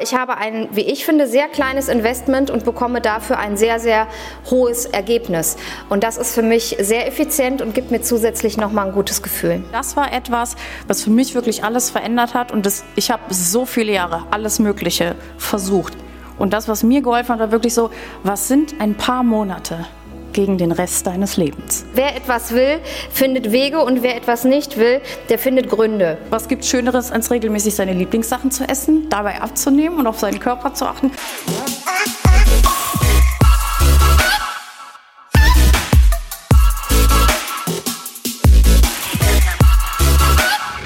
Ich 0.00 0.14
habe 0.14 0.36
ein, 0.36 0.68
wie 0.70 0.82
ich 0.82 1.04
finde, 1.04 1.26
sehr 1.26 1.48
kleines 1.48 1.88
Investment 1.88 2.52
und 2.52 2.64
bekomme 2.64 3.00
dafür 3.00 3.36
ein 3.40 3.56
sehr, 3.56 3.80
sehr 3.80 4.06
hohes 4.48 4.86
Ergebnis. 4.86 5.56
Und 5.88 6.04
das 6.04 6.16
ist 6.18 6.36
für 6.36 6.42
mich 6.42 6.76
sehr 6.78 7.08
effizient 7.08 7.60
und 7.62 7.74
gibt 7.74 7.90
mir 7.90 8.00
zusätzlich 8.00 8.56
nochmal 8.56 8.86
ein 8.86 8.92
gutes 8.92 9.24
Gefühl. 9.24 9.64
Das 9.72 9.96
war 9.96 10.12
etwas, 10.12 10.54
was 10.86 11.02
für 11.02 11.10
mich 11.10 11.34
wirklich 11.34 11.64
alles 11.64 11.90
verändert 11.90 12.34
hat. 12.34 12.52
Und 12.52 12.64
das, 12.64 12.84
ich 12.94 13.10
habe 13.10 13.22
so 13.30 13.66
viele 13.66 13.92
Jahre 13.92 14.22
alles 14.30 14.60
Mögliche 14.60 15.16
versucht. 15.36 15.94
Und 16.38 16.52
das, 16.52 16.68
was 16.68 16.84
mir 16.84 17.02
geholfen 17.02 17.30
hat, 17.32 17.40
war 17.40 17.50
wirklich 17.50 17.74
so, 17.74 17.90
was 18.22 18.46
sind 18.46 18.80
ein 18.80 18.94
paar 18.94 19.24
Monate? 19.24 19.84
Gegen 20.32 20.58
den 20.58 20.72
Rest 20.72 21.06
deines 21.06 21.36
Lebens. 21.36 21.84
Wer 21.94 22.16
etwas 22.16 22.52
will, 22.52 22.80
findet 23.10 23.52
Wege 23.52 23.82
und 23.82 24.02
wer 24.02 24.16
etwas 24.16 24.44
nicht 24.44 24.78
will, 24.78 25.00
der 25.28 25.38
findet 25.38 25.68
Gründe. 25.68 26.18
Was 26.30 26.48
gibt 26.48 26.64
Schöneres, 26.64 27.10
als 27.10 27.30
regelmäßig 27.30 27.74
seine 27.74 27.92
Lieblingssachen 27.92 28.50
zu 28.50 28.68
essen, 28.68 29.08
dabei 29.08 29.40
abzunehmen 29.40 29.98
und 29.98 30.06
auf 30.06 30.18
seinen 30.18 30.40
Körper 30.40 30.74
zu 30.74 30.86
achten? 30.86 31.10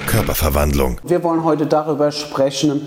Körperverwandlung. 0.06 0.98
Wir 1.02 1.22
wollen 1.24 1.42
heute 1.42 1.66
darüber 1.66 2.12
sprechen, 2.12 2.86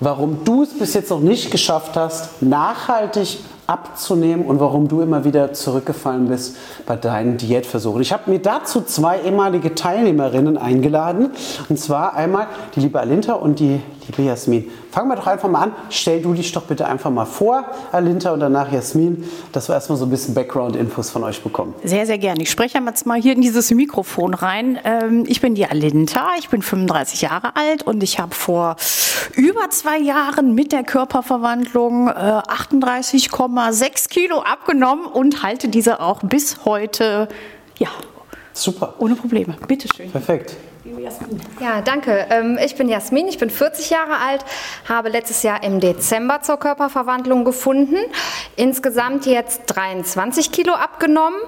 warum 0.00 0.44
du 0.44 0.62
es 0.62 0.78
bis 0.78 0.94
jetzt 0.94 1.10
noch 1.10 1.20
nicht 1.20 1.50
geschafft 1.50 1.96
hast, 1.96 2.42
nachhaltig 2.42 3.38
abzunehmen 3.66 4.46
und 4.46 4.60
warum 4.60 4.88
du 4.88 5.00
immer 5.00 5.24
wieder 5.24 5.52
zurückgefallen 5.52 6.28
bist 6.28 6.56
bei 6.86 6.96
deinen 6.96 7.36
Diätversuchen. 7.36 8.00
Ich 8.00 8.12
habe 8.12 8.30
mir 8.30 8.38
dazu 8.38 8.82
zwei 8.82 9.20
ehemalige 9.20 9.74
Teilnehmerinnen 9.74 10.56
eingeladen. 10.56 11.32
Und 11.68 11.78
zwar 11.78 12.14
einmal 12.14 12.46
die 12.74 12.80
liebe 12.80 13.00
Alinta 13.00 13.34
und 13.34 13.58
die 13.58 13.80
liebe 14.08 14.22
Jasmin. 14.22 14.70
Fangen 14.90 15.08
wir 15.08 15.16
doch 15.16 15.26
einfach 15.26 15.48
mal 15.48 15.62
an. 15.62 15.72
Stell 15.90 16.22
du 16.22 16.32
dich 16.34 16.52
doch 16.52 16.62
bitte 16.62 16.86
einfach 16.86 17.10
mal 17.10 17.24
vor, 17.24 17.64
Alinta, 17.92 18.32
und 18.32 18.40
danach 18.40 18.72
Jasmin, 18.72 19.24
dass 19.52 19.68
wir 19.68 19.74
erstmal 19.74 19.98
so 19.98 20.06
ein 20.06 20.10
bisschen 20.10 20.34
Background-Infos 20.34 21.10
von 21.10 21.24
euch 21.24 21.42
bekommen. 21.42 21.74
Sehr, 21.84 22.06
sehr 22.06 22.18
gerne. 22.18 22.42
Ich 22.42 22.50
spreche 22.50 22.78
jetzt 22.78 23.06
mal 23.06 23.20
hier 23.20 23.34
in 23.34 23.40
dieses 23.40 23.70
Mikrofon 23.70 24.34
rein. 24.34 24.78
Ähm, 24.84 25.24
ich 25.26 25.40
bin 25.40 25.54
die 25.54 25.66
Alinta, 25.66 26.30
ich 26.38 26.48
bin 26.48 26.62
35 26.62 27.22
Jahre 27.22 27.56
alt 27.56 27.82
und 27.82 28.02
ich 28.02 28.18
habe 28.18 28.34
vor 28.34 28.76
über 29.34 29.70
zwei 29.70 29.98
Jahren 29.98 30.54
mit 30.54 30.72
der 30.72 30.84
Körperverwandlung 30.84 32.08
38,6 32.08 33.84
äh, 33.84 34.08
Kilo 34.08 34.40
abgenommen 34.40 35.06
und 35.06 35.42
halte 35.42 35.68
diese 35.68 36.00
auch 36.00 36.20
bis 36.22 36.64
heute, 36.64 37.28
ja, 37.78 37.88
Super. 38.56 38.94
Ohne 38.98 39.14
Probleme. 39.14 39.54
Bitte 39.68 39.86
schön. 39.94 40.10
Perfekt. 40.10 40.56
Ja, 41.60 41.82
danke. 41.82 42.26
Ähm, 42.30 42.58
ich 42.64 42.74
bin 42.76 42.88
Jasmin, 42.88 43.28
ich 43.28 43.38
bin 43.38 43.50
40 43.50 43.90
Jahre 43.90 44.18
alt, 44.18 44.44
habe 44.88 45.10
letztes 45.10 45.42
Jahr 45.42 45.62
im 45.62 45.80
Dezember 45.80 46.40
zur 46.40 46.58
Körperverwandlung 46.58 47.44
gefunden. 47.44 47.96
Insgesamt 48.54 49.26
jetzt 49.26 49.62
23 49.66 50.52
Kilo 50.52 50.72
abgenommen 50.72 51.38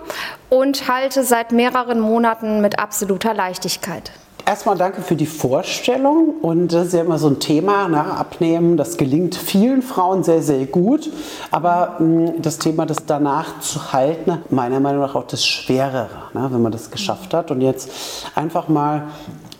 und 0.51 0.89
halte 0.89 1.25
seit 1.25 1.53
mehreren 1.53 2.01
Monaten 2.01 2.61
mit 2.61 2.79
absoluter 2.79 3.33
Leichtigkeit. 3.33 4.13
Erstmal 4.49 4.79
danke 4.79 5.03
für 5.03 5.15
die 5.15 5.27
Vorstellung 5.27 6.37
und 6.41 6.73
das 6.73 6.87
ist 6.87 6.93
ja 6.95 7.03
immer 7.03 7.19
so 7.19 7.29
ein 7.29 7.39
Thema, 7.39 7.87
ne? 7.87 8.03
Abnehmen, 8.03 8.79
das 8.79 8.97
gelingt 8.97 9.35
vielen 9.35 9.83
Frauen 9.83 10.25
sehr, 10.25 10.43
sehr 10.43 10.65
gut, 10.65 11.11
aber 11.51 11.97
mh, 11.99 12.29
hm, 12.29 12.41
das 12.41 12.59
Thema, 12.59 12.87
das 12.87 13.05
danach 13.05 13.61
zu 13.61 13.93
halten, 13.93 14.39
meiner 14.49 14.81
Meinung 14.81 15.03
nach 15.03 15.15
auch 15.15 15.27
das 15.27 15.45
Schwerere, 15.45 16.09
ne? 16.33 16.49
wenn 16.51 16.63
man 16.63 16.73
das 16.73 16.91
geschafft 16.91 17.35
hat 17.35 17.51
und 17.51 17.61
jetzt 17.61 17.91
einfach 18.35 18.69
mal, 18.69 19.09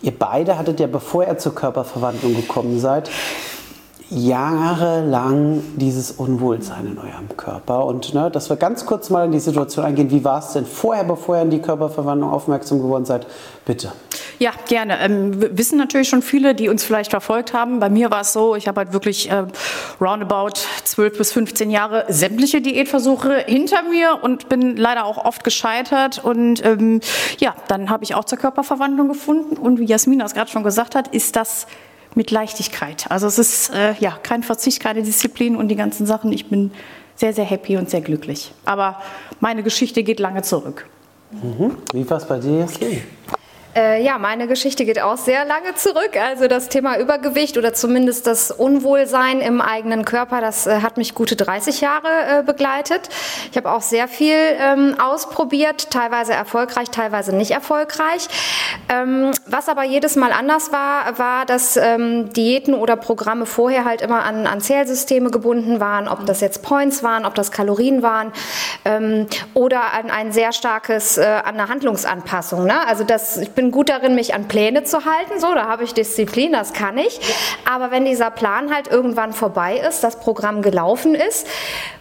ihr 0.01 0.17
beide 0.17 0.57
hattet 0.57 0.79
ja, 0.79 0.87
bevor 0.87 1.23
ihr 1.23 1.37
zur 1.37 1.53
Körperverwandlung 1.53 2.35
gekommen 2.35 2.79
seid, 2.79 3.11
jahrelang 4.09 5.61
dieses 5.75 6.11
Unwohlsein 6.11 6.87
in 6.87 6.97
eurem 6.97 7.37
Körper. 7.37 7.85
Und 7.85 8.13
ne, 8.13 8.31
dass 8.31 8.49
wir 8.49 8.57
ganz 8.57 8.85
kurz 8.85 9.09
mal 9.09 9.25
in 9.25 9.31
die 9.31 9.39
Situation 9.39 9.85
eingehen, 9.85 10.09
wie 10.09 10.23
war 10.23 10.39
es 10.39 10.53
denn 10.53 10.65
vorher, 10.65 11.03
bevor 11.03 11.37
ihr 11.37 11.43
in 11.43 11.49
die 11.51 11.61
Körperverwandlung 11.61 12.31
aufmerksam 12.31 12.81
geworden 12.81 13.05
seid? 13.05 13.27
Bitte. 13.65 13.91
Ja, 14.39 14.51
gerne. 14.67 14.99
Ähm, 15.01 15.57
wissen 15.57 15.77
natürlich 15.77 16.07
schon 16.07 16.21
viele, 16.21 16.55
die 16.55 16.69
uns 16.69 16.83
vielleicht 16.83 17.11
verfolgt 17.11 17.53
haben. 17.53 17.79
Bei 17.79 17.89
mir 17.89 18.09
war 18.09 18.21
es 18.21 18.31
so, 18.31 18.55
ich 18.55 18.67
habe 18.67 18.79
halt 18.79 18.93
wirklich 18.93 19.29
äh, 19.29 19.45
roundabout 19.99 20.61
12 20.85 21.17
bis 21.17 21.33
15 21.33 21.69
Jahre 21.69 22.05
sämtliche 22.07 22.61
Diätversuche 22.61 23.43
hinter 23.45 23.83
mir 23.83 24.19
und 24.21 24.47
bin 24.47 24.77
leider 24.77 25.05
auch 25.05 25.23
oft 25.23 25.43
gescheitert. 25.43 26.23
Und 26.23 26.65
ähm, 26.65 27.01
ja, 27.37 27.53
dann 27.67 27.89
habe 27.89 28.05
ich 28.05 28.15
auch 28.15 28.23
zur 28.23 28.37
Körperverwandlung 28.37 29.09
gefunden. 29.09 29.57
Und 29.57 29.77
wie 29.77 29.85
Jasmin 29.85 30.19
das 30.19 30.33
gerade 30.33 30.49
schon 30.49 30.63
gesagt 30.63 30.95
hat, 30.95 31.09
ist 31.09 31.35
das 31.35 31.67
mit 32.15 32.31
Leichtigkeit. 32.31 33.09
Also 33.09 33.27
es 33.27 33.39
ist 33.39 33.69
äh, 33.73 33.93
ja 33.99 34.17
kein 34.21 34.43
Verzicht, 34.43 34.81
keine 34.81 35.03
Disziplin 35.03 35.55
und 35.55 35.67
die 35.67 35.75
ganzen 35.75 36.05
Sachen. 36.05 36.31
Ich 36.31 36.49
bin 36.49 36.71
sehr, 37.15 37.33
sehr 37.33 37.45
happy 37.45 37.77
und 37.77 37.89
sehr 37.89 38.01
glücklich. 38.01 38.53
Aber 38.65 39.01
meine 39.39 39.63
Geschichte 39.63 40.03
geht 40.03 40.19
lange 40.19 40.41
zurück. 40.41 40.87
Mhm. 41.31 41.77
Wie 41.93 42.09
war 42.09 42.17
es 42.17 42.25
bei 42.25 42.39
dir, 42.39 42.59
Jasmin? 42.59 43.01
Äh, 43.75 44.03
ja, 44.03 44.17
meine 44.17 44.47
Geschichte 44.47 44.83
geht 44.83 44.99
auch 44.99 45.17
sehr 45.17 45.45
lange 45.45 45.75
zurück. 45.75 46.17
Also 46.19 46.47
das 46.47 46.69
Thema 46.69 46.97
Übergewicht 46.97 47.55
oder 47.55 47.71
zumindest 47.71 48.25
das 48.25 48.49
Unwohlsein 48.49 49.41
im 49.41 49.61
eigenen 49.61 50.05
Körper, 50.05 50.41
das 50.41 50.65
äh, 50.65 50.81
hat 50.81 50.97
mich 50.97 51.13
gute 51.13 51.35
30 51.35 51.79
Jahre 51.79 52.07
äh, 52.07 52.43
begleitet. 52.43 53.09
Ich 53.51 53.57
habe 53.57 53.71
auch 53.71 53.83
sehr 53.83 54.07
viel 54.07 54.35
ähm, 54.35 54.95
ausprobiert, 54.99 55.91
teilweise 55.91 56.33
erfolgreich, 56.33 56.89
teilweise 56.89 57.35
nicht 57.35 57.51
erfolgreich. 57.51 58.27
Ähm, 58.89 59.31
was 59.45 59.69
aber 59.69 59.83
jedes 59.83 60.15
Mal 60.15 60.31
anders 60.31 60.71
war, 60.71 61.19
war, 61.19 61.45
dass 61.45 61.77
ähm, 61.77 62.33
Diäten 62.33 62.73
oder 62.73 62.95
Programme 62.95 63.45
vorher 63.45 63.85
halt 63.85 64.01
immer 64.01 64.23
an, 64.23 64.47
an 64.47 64.61
Zählsysteme 64.61 65.29
gebunden 65.29 65.79
waren, 65.79 66.07
ob 66.07 66.25
das 66.25 66.41
jetzt 66.41 66.63
Points 66.63 67.03
waren, 67.03 67.23
ob 67.23 67.35
das 67.35 67.51
Kalorien 67.51 68.01
waren 68.01 68.31
ähm, 68.83 69.27
oder 69.53 69.93
an 69.93 70.09
ein 70.09 70.31
sehr 70.31 70.53
starkes, 70.53 71.19
äh, 71.19 71.23
an 71.23 71.53
eine 71.53 71.69
Handlungsanpassung. 71.69 72.65
Ne? 72.65 72.87
Also 72.87 73.03
das, 73.03 73.37
ich 73.37 73.58
bin 73.59 73.71
gut 73.71 73.89
darin, 73.89 74.15
mich 74.15 74.33
an 74.33 74.47
Pläne 74.47 74.85
zu 74.85 75.03
halten, 75.03 75.37
so, 75.37 75.53
da 75.53 75.67
habe 75.67 75.83
ich 75.83 75.93
Disziplin, 75.93 76.53
das 76.53 76.71
kann 76.71 76.97
ich. 76.97 77.19
Aber 77.69 77.91
wenn 77.91 78.05
dieser 78.05 78.31
Plan 78.31 78.73
halt 78.73 78.87
irgendwann 78.87 79.33
vorbei 79.33 79.75
ist, 79.85 80.01
das 80.01 80.17
Programm 80.17 80.61
gelaufen 80.61 81.13
ist, 81.13 81.45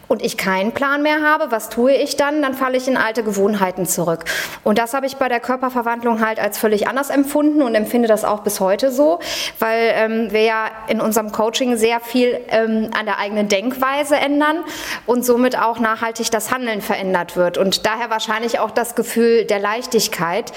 und 0.09 0.23
ich 0.23 0.37
keinen 0.39 0.73
Plan 0.73 1.03
mehr 1.03 1.23
habe, 1.23 1.51
was 1.51 1.69
tue 1.69 1.93
ich 1.93 2.17
dann? 2.17 2.43
Dann 2.43 2.55
falle 2.55 2.77
ich 2.77 2.89
in 2.89 2.97
alte 2.97 3.23
Gewohnheiten 3.23 3.87
zurück. 3.87 4.25
Und 4.65 4.79
das 4.79 4.95
habe 4.95 5.07
ich 5.07 5.19
bei 5.19 5.29
der 5.29 5.41
Körperverwandlung 5.41 6.25
halt 6.25 6.41
als 6.41 6.59
völlig 6.59 6.89
anders 6.89 7.11
empfunden 7.11 7.63
und 7.63 7.75
empfinde 7.75 8.09
das 8.09 8.25
auch 8.25 8.41
bis 8.41 8.59
heute 8.59 8.91
so, 8.91 9.21
weil 9.59 9.93
ähm, 9.95 10.33
wir 10.33 10.43
ja 10.43 10.67
in 10.89 11.01
unserem 11.01 11.31
Coaching 11.31 11.77
sehr 11.77 12.01
viel 12.01 12.41
ähm, 12.49 12.91
an 12.99 13.05
der 13.05 13.19
eigenen 13.19 13.49
Denkweise 13.49 14.17
ändern 14.17 14.65
und 15.07 15.25
somit 15.25 15.59
auch 15.59 15.79
nachhaltig 15.79 16.31
das 16.31 16.51
Handeln 16.51 16.81
verändert 16.81 17.37
wird. 17.37 17.59
Und 17.59 17.85
daher 17.85 18.09
wahrscheinlich 18.09 18.59
auch 18.59 18.71
das 18.71 18.95
Gefühl 18.95 19.45
der 19.45 19.59
Leichtigkeit. 19.59 20.53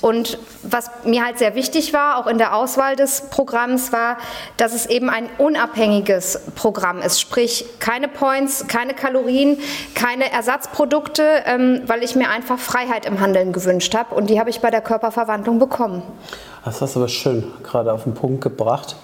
Und 0.00 0.38
was 0.62 0.90
mir 1.04 1.24
halt 1.24 1.38
sehr 1.38 1.54
wichtig 1.54 1.92
war, 1.92 2.16
auch 2.16 2.26
in 2.26 2.38
der 2.38 2.56
Auswahl 2.56 2.96
des 2.96 3.28
Programms, 3.28 3.92
war, 3.92 4.16
dass 4.56 4.72
es 4.72 4.86
eben 4.86 5.10
ein 5.10 5.28
unabhängiges 5.36 6.40
Programm 6.54 7.02
ist. 7.02 7.20
Sprich, 7.20 7.66
keine 7.80 8.08
Points, 8.08 8.66
keine 8.66 8.93
Kalorien, 8.94 9.58
keine 9.94 10.32
Ersatzprodukte, 10.32 11.22
ähm, 11.46 11.82
weil 11.86 12.02
ich 12.02 12.16
mir 12.16 12.30
einfach 12.30 12.58
Freiheit 12.58 13.06
im 13.06 13.20
Handeln 13.20 13.52
gewünscht 13.52 13.94
habe 13.94 14.14
und 14.14 14.30
die 14.30 14.40
habe 14.40 14.50
ich 14.50 14.60
bei 14.60 14.70
der 14.70 14.80
Körperverwandlung 14.80 15.58
bekommen. 15.58 16.02
Das 16.64 16.80
hast 16.80 16.96
du 16.96 17.00
aber 17.00 17.08
schön 17.08 17.44
gerade 17.62 17.92
auf 17.92 18.04
den 18.04 18.14
Punkt 18.14 18.40
gebracht. 18.42 18.96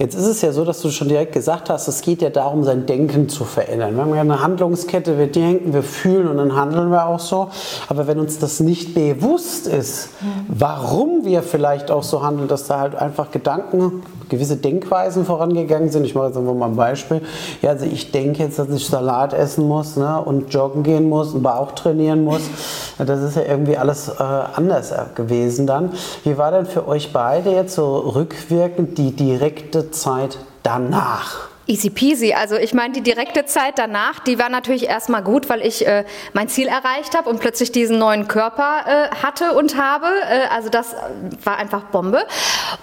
Jetzt 0.00 0.14
ist 0.14 0.24
es 0.24 0.40
ja 0.40 0.50
so, 0.50 0.64
dass 0.64 0.80
du 0.80 0.90
schon 0.90 1.08
direkt 1.08 1.32
gesagt 1.32 1.68
hast, 1.68 1.86
es 1.86 2.00
geht 2.00 2.22
ja 2.22 2.30
darum, 2.30 2.64
sein 2.64 2.86
Denken 2.86 3.28
zu 3.28 3.44
verändern. 3.44 3.96
Wir 3.96 4.02
haben 4.02 4.14
ja 4.14 4.22
eine 4.22 4.42
Handlungskette, 4.42 5.18
wir 5.18 5.26
denken, 5.26 5.74
wir 5.74 5.82
fühlen 5.82 6.26
und 6.26 6.38
dann 6.38 6.56
handeln 6.56 6.90
wir 6.90 7.06
auch 7.06 7.20
so. 7.20 7.50
Aber 7.86 8.06
wenn 8.06 8.18
uns 8.18 8.38
das 8.38 8.60
nicht 8.60 8.94
bewusst 8.94 9.66
ist, 9.66 10.08
warum 10.48 11.26
wir 11.26 11.42
vielleicht 11.42 11.90
auch 11.90 12.02
so 12.02 12.22
handeln, 12.22 12.48
dass 12.48 12.66
da 12.66 12.80
halt 12.80 12.94
einfach 12.94 13.30
Gedanken, 13.30 14.02
gewisse 14.30 14.56
Denkweisen 14.56 15.26
vorangegangen 15.26 15.90
sind. 15.90 16.04
Ich 16.04 16.14
mache 16.14 16.28
jetzt 16.28 16.38
einfach 16.38 16.54
mal 16.54 16.66
ein 16.66 16.76
Beispiel. 16.76 17.20
Ja, 17.60 17.70
also 17.70 17.84
ich 17.84 18.10
denke 18.10 18.44
jetzt, 18.44 18.58
dass 18.58 18.70
ich 18.70 18.86
Salat 18.86 19.34
essen 19.34 19.68
muss 19.68 19.96
ne, 19.96 20.22
und 20.22 20.54
joggen 20.54 20.82
gehen 20.82 21.08
muss 21.08 21.34
und 21.34 21.42
Bauch 21.42 21.72
trainieren 21.72 22.24
muss. 22.24 22.42
Das 22.96 23.20
ist 23.22 23.36
ja 23.36 23.42
irgendwie 23.42 23.76
alles 23.76 24.08
äh, 24.08 24.22
anders 24.22 24.94
gewesen 25.14 25.66
dann. 25.66 25.92
Wie 26.24 26.38
war 26.38 26.52
denn 26.52 26.64
für 26.64 26.88
euch 26.88 27.12
beide 27.12 27.50
jetzt 27.50 27.74
so 27.74 27.98
rückwirkend 27.98 28.96
die 28.96 29.10
direkte 29.10 29.89
Zeit 29.90 30.38
danach? 30.62 31.50
Easy 31.70 31.88
peasy. 31.88 32.32
Also 32.32 32.56
ich 32.56 32.74
meine, 32.74 32.94
die 32.94 33.00
direkte 33.00 33.44
Zeit 33.46 33.78
danach, 33.78 34.18
die 34.18 34.40
war 34.40 34.48
natürlich 34.48 34.88
erstmal 34.88 35.22
gut, 35.22 35.48
weil 35.48 35.64
ich 35.64 35.86
äh, 35.86 36.04
mein 36.32 36.48
Ziel 36.48 36.66
erreicht 36.66 37.16
habe 37.16 37.30
und 37.30 37.38
plötzlich 37.38 37.70
diesen 37.70 37.96
neuen 37.96 38.26
Körper 38.26 38.80
äh, 38.86 39.14
hatte 39.22 39.52
und 39.52 39.76
habe. 39.76 40.06
Äh, 40.06 40.52
also 40.52 40.68
das 40.68 40.96
war 41.44 41.58
einfach 41.58 41.84
Bombe. 41.84 42.26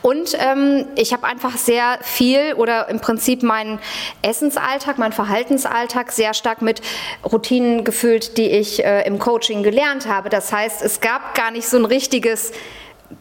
Und 0.02 0.38
ähm, 0.40 0.86
ich 0.96 1.12
habe 1.12 1.28
einfach 1.28 1.58
sehr 1.58 2.00
viel 2.02 2.54
oder 2.54 2.88
im 2.88 3.02
Prinzip 3.02 3.44
meinen 3.44 3.80
Essensalltag, 4.22 4.98
meinen 5.00 5.12
Verhaltensalltag 5.12 6.14
sehr 6.14 6.34
stark 6.34 6.62
mit 6.62 6.82
Routinen 7.30 7.84
gefüllt, 7.84 8.38
die 8.38 8.50
ich 8.50 8.86
äh, 8.86 9.06
im 9.06 9.20
Coaching 9.20 9.64
gelernt 9.64 10.08
habe. 10.08 10.30
Das 10.30 10.54
heißt, 10.54 10.82
es 10.82 11.02
gab 11.02 11.36
gar 11.36 11.52
nicht 11.52 11.68
so 11.68 11.76
ein 11.76 11.84
richtiges 11.84 12.54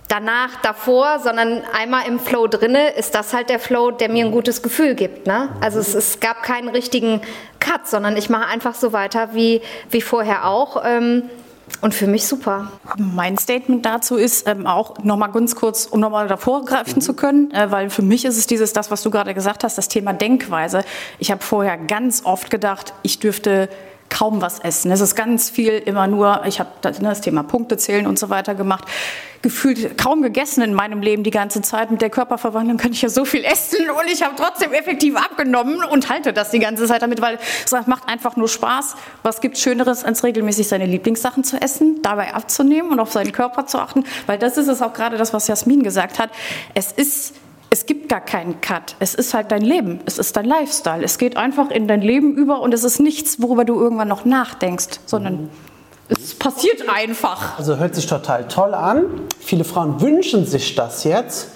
danach, 0.08 0.56
davor, 0.62 1.20
sondern 1.20 1.62
einmal 1.72 2.06
im 2.06 2.18
Flow 2.18 2.46
drinne, 2.46 2.90
ist 2.90 3.14
das 3.14 3.32
halt 3.32 3.50
der 3.50 3.58
Flow, 3.58 3.90
der 3.90 4.08
mir 4.08 4.24
ein 4.24 4.32
gutes 4.32 4.62
Gefühl 4.62 4.94
gibt. 4.94 5.26
Ne? 5.26 5.48
Also 5.60 5.78
es, 5.78 5.94
es 5.94 6.20
gab 6.20 6.42
keinen 6.42 6.68
richtigen 6.68 7.20
Cut, 7.60 7.86
sondern 7.86 8.16
ich 8.16 8.28
mache 8.28 8.46
einfach 8.46 8.74
so 8.74 8.92
weiter 8.92 9.34
wie, 9.34 9.62
wie 9.90 10.00
vorher 10.00 10.46
auch. 10.46 10.82
Ähm, 10.84 11.24
und 11.80 11.94
für 11.94 12.06
mich 12.06 12.26
super. 12.26 12.70
Mein 12.96 13.36
Statement 13.38 13.84
dazu 13.84 14.16
ist 14.16 14.46
ähm, 14.46 14.66
auch 14.66 14.98
nochmal 15.02 15.32
ganz 15.32 15.56
kurz, 15.56 15.86
um 15.86 15.98
nochmal 15.98 16.28
davor 16.28 16.64
greifen 16.64 16.96
mhm. 16.96 17.00
zu 17.00 17.14
können, 17.14 17.50
äh, 17.50 17.70
weil 17.70 17.90
für 17.90 18.02
mich 18.02 18.24
ist 18.24 18.38
es 18.38 18.46
dieses, 18.46 18.72
das, 18.72 18.90
was 18.90 19.02
du 19.02 19.10
gerade 19.10 19.34
gesagt 19.34 19.64
hast, 19.64 19.76
das 19.76 19.88
Thema 19.88 20.12
Denkweise. 20.12 20.84
Ich 21.18 21.30
habe 21.30 21.42
vorher 21.42 21.76
ganz 21.76 22.24
oft 22.24 22.50
gedacht, 22.50 22.94
ich 23.02 23.18
dürfte 23.18 23.68
kaum 24.08 24.40
was 24.40 24.58
essen. 24.60 24.90
Es 24.90 25.00
ist 25.00 25.14
ganz 25.14 25.50
viel 25.50 25.72
immer 25.72 26.06
nur, 26.06 26.42
ich 26.46 26.60
habe 26.60 26.70
das, 26.80 27.00
ne, 27.00 27.08
das 27.08 27.20
Thema 27.20 27.42
Punkte 27.42 27.76
zählen 27.76 28.06
und 28.06 28.18
so 28.18 28.30
weiter 28.30 28.54
gemacht, 28.54 28.84
gefühlt 29.42 29.98
kaum 29.98 30.22
gegessen 30.22 30.62
in 30.62 30.74
meinem 30.74 31.02
Leben 31.02 31.22
die 31.22 31.30
ganze 31.30 31.62
Zeit. 31.62 31.90
Mit 31.90 32.00
der 32.00 32.10
Körperverwandlung 32.10 32.78
kann 32.78 32.92
ich 32.92 33.02
ja 33.02 33.08
so 33.08 33.24
viel 33.24 33.44
essen 33.44 33.90
und 33.90 34.10
ich 34.10 34.22
habe 34.22 34.34
trotzdem 34.36 34.72
effektiv 34.72 35.16
abgenommen 35.16 35.84
und 35.84 36.08
halte 36.08 36.32
das 36.32 36.50
die 36.50 36.58
ganze 36.58 36.86
Zeit 36.86 37.02
damit, 37.02 37.20
weil 37.20 37.38
es 37.64 37.72
macht 37.86 38.08
einfach 38.08 38.36
nur 38.36 38.48
Spaß. 38.48 38.96
Was 39.22 39.40
gibt 39.40 39.58
Schöneres, 39.58 40.04
als 40.04 40.24
regelmäßig 40.24 40.68
seine 40.68 40.86
Lieblingssachen 40.86 41.44
zu 41.44 41.60
essen, 41.60 42.02
dabei 42.02 42.34
abzunehmen 42.34 42.90
und 42.90 43.00
auf 43.00 43.12
seinen 43.12 43.32
Körper 43.32 43.66
zu 43.66 43.78
achten? 43.78 44.04
Weil 44.26 44.38
das 44.38 44.56
ist 44.56 44.68
es 44.68 44.82
auch 44.82 44.92
gerade 44.92 45.16
das, 45.16 45.32
was 45.32 45.46
Jasmin 45.46 45.82
gesagt 45.82 46.18
hat. 46.18 46.30
Es 46.74 46.92
ist 46.92 47.34
es 47.76 47.84
gibt 47.84 48.08
gar 48.08 48.22
keinen 48.22 48.62
Cut. 48.62 48.96
Es 49.00 49.14
ist 49.14 49.34
halt 49.34 49.52
dein 49.52 49.60
Leben. 49.60 50.00
Es 50.06 50.16
ist 50.16 50.34
dein 50.34 50.46
Lifestyle. 50.46 51.04
Es 51.04 51.18
geht 51.18 51.36
einfach 51.36 51.70
in 51.70 51.86
dein 51.86 52.00
Leben 52.00 52.34
über 52.34 52.62
und 52.62 52.72
es 52.72 52.84
ist 52.84 53.00
nichts, 53.00 53.42
worüber 53.42 53.66
du 53.66 53.78
irgendwann 53.78 54.08
noch 54.08 54.24
nachdenkst, 54.24 55.00
sondern 55.04 55.50
es 56.08 56.34
passiert 56.34 56.88
einfach. 56.88 57.58
Also 57.58 57.76
hört 57.76 57.94
sich 57.94 58.06
total 58.06 58.48
toll 58.48 58.72
an. 58.72 59.04
Viele 59.40 59.64
Frauen 59.64 60.00
wünschen 60.00 60.46
sich 60.46 60.74
das 60.74 61.04
jetzt. 61.04 61.48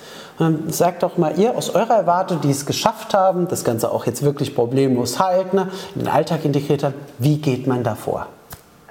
Sagt 0.68 1.04
doch 1.04 1.16
mal 1.16 1.38
ihr 1.38 1.56
aus 1.56 1.70
eurer 1.70 2.06
Warte, 2.06 2.36
die 2.36 2.50
es 2.50 2.66
geschafft 2.66 3.14
haben, 3.14 3.48
das 3.48 3.64
Ganze 3.64 3.90
auch 3.90 4.04
jetzt 4.04 4.22
wirklich 4.22 4.54
problemlos 4.54 5.18
halten, 5.18 5.70
in 5.94 6.02
den 6.02 6.08
Alltag 6.08 6.44
integriert 6.44 6.84
haben, 6.84 6.94
wie 7.18 7.38
geht 7.38 7.66
man 7.66 7.82
davor? 7.82 8.26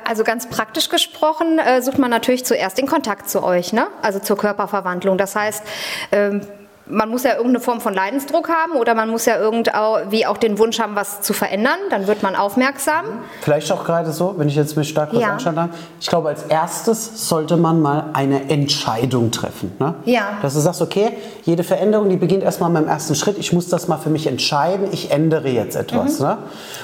Also 0.04 0.24
ganz 0.24 0.50
praktisch 0.50 0.90
gesprochen 0.90 1.60
äh, 1.60 1.84
sucht 1.84 2.00
man 2.00 2.10
natürlich 2.10 2.44
zuerst 2.44 2.80
den 2.80 2.88
Kontakt 2.88 3.30
zu 3.30 3.44
euch, 3.44 3.74
ne? 3.74 3.86
also 4.02 4.18
zur 4.18 4.38
Körperverwandlung. 4.38 5.20
Das 5.20 5.36
heißt, 5.36 5.64
ähm, 6.12 6.42
man 6.90 7.10
muss 7.10 7.24
ja 7.24 7.32
irgendeine 7.32 7.60
Form 7.60 7.82
von 7.82 7.94
Leidensdruck 7.94 8.50
haben 8.50 8.74
oder 8.74 8.96
man 8.96 9.10
muss 9.10 9.26
ja 9.26 9.38
irgendwie 9.38 10.26
auch 10.26 10.38
den 10.38 10.58
Wunsch 10.58 10.80
haben, 10.80 10.96
was 10.96 11.22
zu 11.22 11.34
verändern. 11.34 11.78
Dann 11.90 12.08
wird 12.08 12.24
man 12.24 12.36
aufmerksam. 12.36 13.06
Vielleicht 13.42 13.72
auch 13.72 13.84
gerade 13.86 14.12
so, 14.12 14.34
wenn 14.38 14.48
ich 14.48 14.56
jetzt 14.56 14.76
mich 14.76 14.90
stark 14.90 15.12
kurz 15.12 15.22
ja. 15.22 15.34
anschauen 15.34 15.56
darf. 15.56 15.70
Ich 16.00 16.08
glaube, 16.08 16.30
als 16.30 16.44
erstes 16.44 17.30
sollte 17.30 17.58
man 17.58 17.82
mal 17.82 18.06
eine 18.14 18.50
Entscheidung 18.50 19.32
treffen. 19.32 19.72
Ne? 19.80 19.94
Ja. 20.06 20.40
Dass 20.42 20.56
du 20.56 20.60
sagst, 20.60 20.82
okay, 20.82 21.12
jede 21.44 21.64
Veränderung, 21.64 22.10
die 22.10 22.18
beginnt 22.18 22.44
erstmal 22.44 22.70
mit 22.72 22.82
dem 22.84 22.90
ersten 22.90 23.14
Schritt. 23.16 23.38
Ich 23.38 23.54
muss 23.54 23.70
das 23.70 23.88
mal 23.88 23.98
für 23.98 24.10
mich 24.10 24.26
entscheiden. 24.26 24.88
Ich 24.92 25.12
ändere 25.12 25.50
jetzt 25.50 25.76
etwas. 25.76 26.20
Mhm. 26.20 26.26
Ne? 26.26 26.38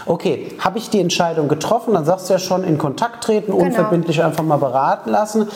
Okay, 0.05 0.55
habe 0.59 0.77
ich 0.77 0.89
die 0.89 1.01
Entscheidung 1.01 1.47
getroffen? 1.47 1.95
Dann 1.95 2.05
sagst 2.05 2.29
du 2.29 2.33
ja 2.33 2.39
schon, 2.39 2.63
in 2.63 2.77
Kontakt 2.77 3.23
treten, 3.23 3.51
genau. 3.51 3.65
unverbindlich 3.65 4.23
einfach 4.23 4.43
mal 4.43 4.57
beraten 4.57 5.09
lassen 5.09 5.47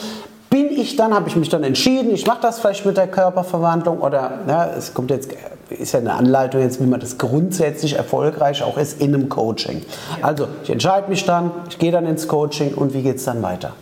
ich 0.82 0.96
dann, 0.96 1.14
habe 1.14 1.30
ich 1.30 1.36
mich 1.36 1.50
dann 1.50 1.64
entschieden, 1.64 2.12
ich 2.12 2.26
mache 2.26 2.42
das 2.42 2.60
vielleicht 2.60 2.86
mit 2.86 2.98
der 2.98 3.08
Körperverwandlung 3.08 4.00
oder 4.00 4.40
ja, 4.48 4.68
es 4.68 4.94
kommt 4.94 5.12
jetzt, 5.12 5.32
ist 5.70 5.94
ja 5.94 6.00
eine 6.00 6.14
Anleitung 6.14 6.62
jetzt, 6.62 6.82
wie 6.82 6.86
man 6.86 7.00
das 7.00 7.18
grundsätzlich 7.18 7.94
erfolgreich 7.94 8.64
auch 8.64 8.78
ist 8.78 9.02
in 9.02 9.14
einem 9.14 9.30
Coaching. 9.30 9.84
Also 10.22 10.48
ich 10.64 10.70
entscheide 10.70 11.10
mich 11.10 11.26
dann, 11.26 11.52
ich 11.70 11.78
gehe 11.78 11.92
dann 11.92 12.06
ins 12.06 12.28
Coaching 12.28 12.74
und 12.74 12.94
wie 12.94 13.02
geht 13.02 13.18
es 13.18 13.26
dann 13.26 13.42
weiter? 13.42 13.74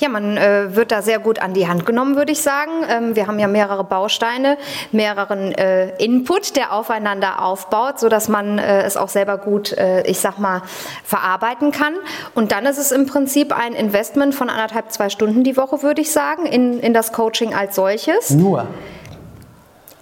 Ja, 0.00 0.08
man 0.08 0.38
äh, 0.38 0.74
wird 0.74 0.92
da 0.92 1.02
sehr 1.02 1.18
gut 1.18 1.40
an 1.40 1.52
die 1.52 1.68
Hand 1.68 1.84
genommen, 1.84 2.16
würde 2.16 2.32
ich 2.32 2.40
sagen. 2.40 2.70
Ähm, 2.88 3.16
wir 3.16 3.26
haben 3.26 3.38
ja 3.38 3.48
mehrere 3.48 3.84
Bausteine, 3.84 4.56
mehreren 4.92 5.52
äh, 5.52 5.94
Input, 6.02 6.56
der 6.56 6.72
aufeinander 6.72 7.42
aufbaut, 7.42 8.00
so 8.00 8.08
dass 8.08 8.28
man 8.28 8.58
äh, 8.58 8.82
es 8.82 8.96
auch 8.96 9.10
selber 9.10 9.36
gut, 9.36 9.72
äh, 9.72 10.02
ich 10.06 10.18
sag 10.18 10.38
mal, 10.38 10.62
verarbeiten 11.04 11.70
kann. 11.70 11.92
Und 12.34 12.50
dann 12.50 12.64
ist 12.64 12.78
es 12.78 12.92
im 12.92 13.04
Prinzip 13.04 13.54
ein 13.54 13.74
Investment 13.74 14.34
von 14.34 14.48
anderthalb, 14.48 14.90
zwei 14.90 15.10
Stunden 15.10 15.44
die 15.44 15.58
Woche, 15.58 15.82
würde 15.82 16.00
ich 16.00 16.10
sagen, 16.12 16.46
in, 16.46 16.80
in 16.80 16.94
das 16.94 17.12
Coaching 17.12 17.52
als 17.52 17.74
solches. 17.74 18.30
Nur. 18.30 18.66